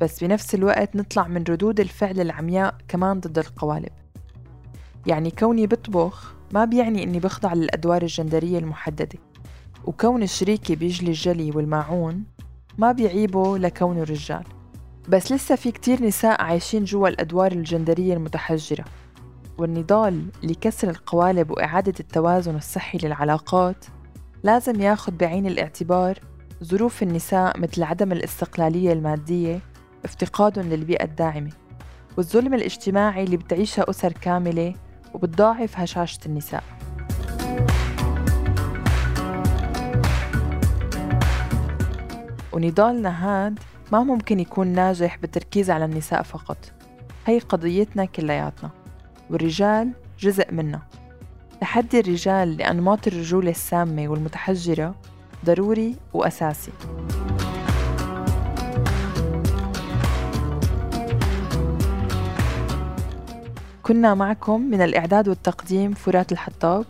بس 0.00 0.24
بنفس 0.24 0.54
الوقت 0.54 0.96
نطلع 0.96 1.28
من 1.28 1.44
ردود 1.48 1.80
الفعل 1.80 2.20
العمياء 2.20 2.74
كمان 2.88 3.20
ضد 3.20 3.38
القوالب. 3.38 3.92
يعني 5.06 5.30
كوني 5.30 5.66
بطبخ 5.66 6.34
ما 6.52 6.64
بيعني 6.64 7.02
إني 7.02 7.20
بخضع 7.20 7.52
للأدوار 7.54 8.02
الجندرية 8.02 8.58
المحددة. 8.58 9.18
وكون 9.84 10.26
شريكي 10.26 10.76
بيجلي 10.76 11.08
الجلي 11.08 11.50
والماعون 11.50 12.24
ما 12.78 12.92
بيعيبه 12.92 13.58
لكونه 13.58 14.02
رجال 14.02 14.55
بس 15.08 15.32
لسه 15.32 15.56
في 15.56 15.72
كتير 15.72 16.02
نساء 16.02 16.42
عايشين 16.42 16.84
جوا 16.84 17.08
الأدوار 17.08 17.52
الجندرية 17.52 18.14
المتحجرة 18.14 18.84
والنضال 19.58 20.26
لكسر 20.42 20.90
القوالب 20.90 21.50
وإعادة 21.50 21.94
التوازن 22.00 22.56
الصحي 22.56 22.98
للعلاقات 23.02 23.84
لازم 24.42 24.80
ياخد 24.80 25.18
بعين 25.18 25.46
الاعتبار. 25.46 26.18
ظروف 26.64 27.02
النساء 27.02 27.58
مثل 27.58 27.82
عدم 27.82 28.12
الاستقلالية 28.12 28.92
المادية 28.92 29.60
افتقادهم 30.04 30.68
للبيئة 30.68 31.04
الداعمة 31.04 31.50
والظلم 32.16 32.54
الاجتماعي 32.54 33.24
اللي 33.24 33.36
بتعيشها 33.36 33.90
أسر 33.90 34.12
كاملة 34.12 34.74
وبتضاعف 35.14 35.78
هشاشة 35.78 36.18
النساء. 36.26 36.64
ونضالنا 42.52 43.10
هاد 43.46 43.58
ما 43.92 44.04
ممكن 44.04 44.40
يكون 44.40 44.66
ناجح 44.66 45.18
بالتركيز 45.18 45.70
على 45.70 45.84
النساء 45.84 46.22
فقط. 46.22 46.56
هي 47.26 47.38
قضيتنا 47.38 48.04
كلياتنا 48.04 48.70
والرجال 49.30 49.92
جزء 50.18 50.54
منا 50.54 50.82
تحدي 51.60 52.00
الرجال 52.00 52.56
لأنماط 52.56 53.06
الرجولة 53.06 53.50
السامة 53.50 54.08
والمتحجرة 54.08 54.94
ضروري 55.44 55.96
وأساسي. 56.14 56.72
كنا 63.82 64.14
معكم 64.14 64.60
من 64.60 64.80
الإعداد 64.80 65.28
والتقديم 65.28 65.94
فرات 65.94 66.32
الحطاب 66.32 66.84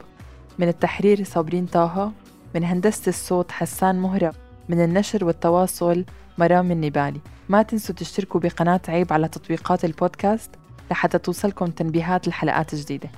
من 0.58 0.68
التحرير 0.68 1.24
صابرين 1.24 1.66
طه 1.66 2.12
من 2.54 2.64
هندسة 2.64 3.08
الصوت 3.08 3.52
حسان 3.52 4.00
مهرب 4.00 4.34
من 4.68 4.84
النشر 4.84 5.24
والتواصل 5.24 6.04
مرام 6.38 6.70
النبالي 6.70 7.20
ما 7.48 7.62
تنسوا 7.62 7.94
تشتركوا 7.94 8.40
بقناة 8.40 8.80
عيب 8.88 9.12
على 9.12 9.28
تطبيقات 9.28 9.84
البودكاست 9.84 10.50
لحتى 10.90 11.18
توصلكم 11.18 11.66
تنبيهات 11.66 12.28
الحلقات 12.28 12.72
الجديدة 12.72 13.08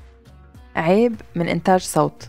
عيب 0.76 1.14
من 1.36 1.48
إنتاج 1.48 1.80
صوت. 1.80 2.28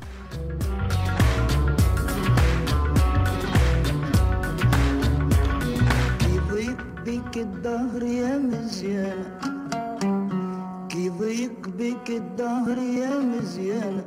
الدهر 7.37 8.03
يا 8.03 8.37
مزيانة. 8.37 9.39
كي 10.89 11.09
ضيق 11.09 12.09
الدهر 12.09 12.77
يا 12.77 13.19
مزيانة. 13.19 14.05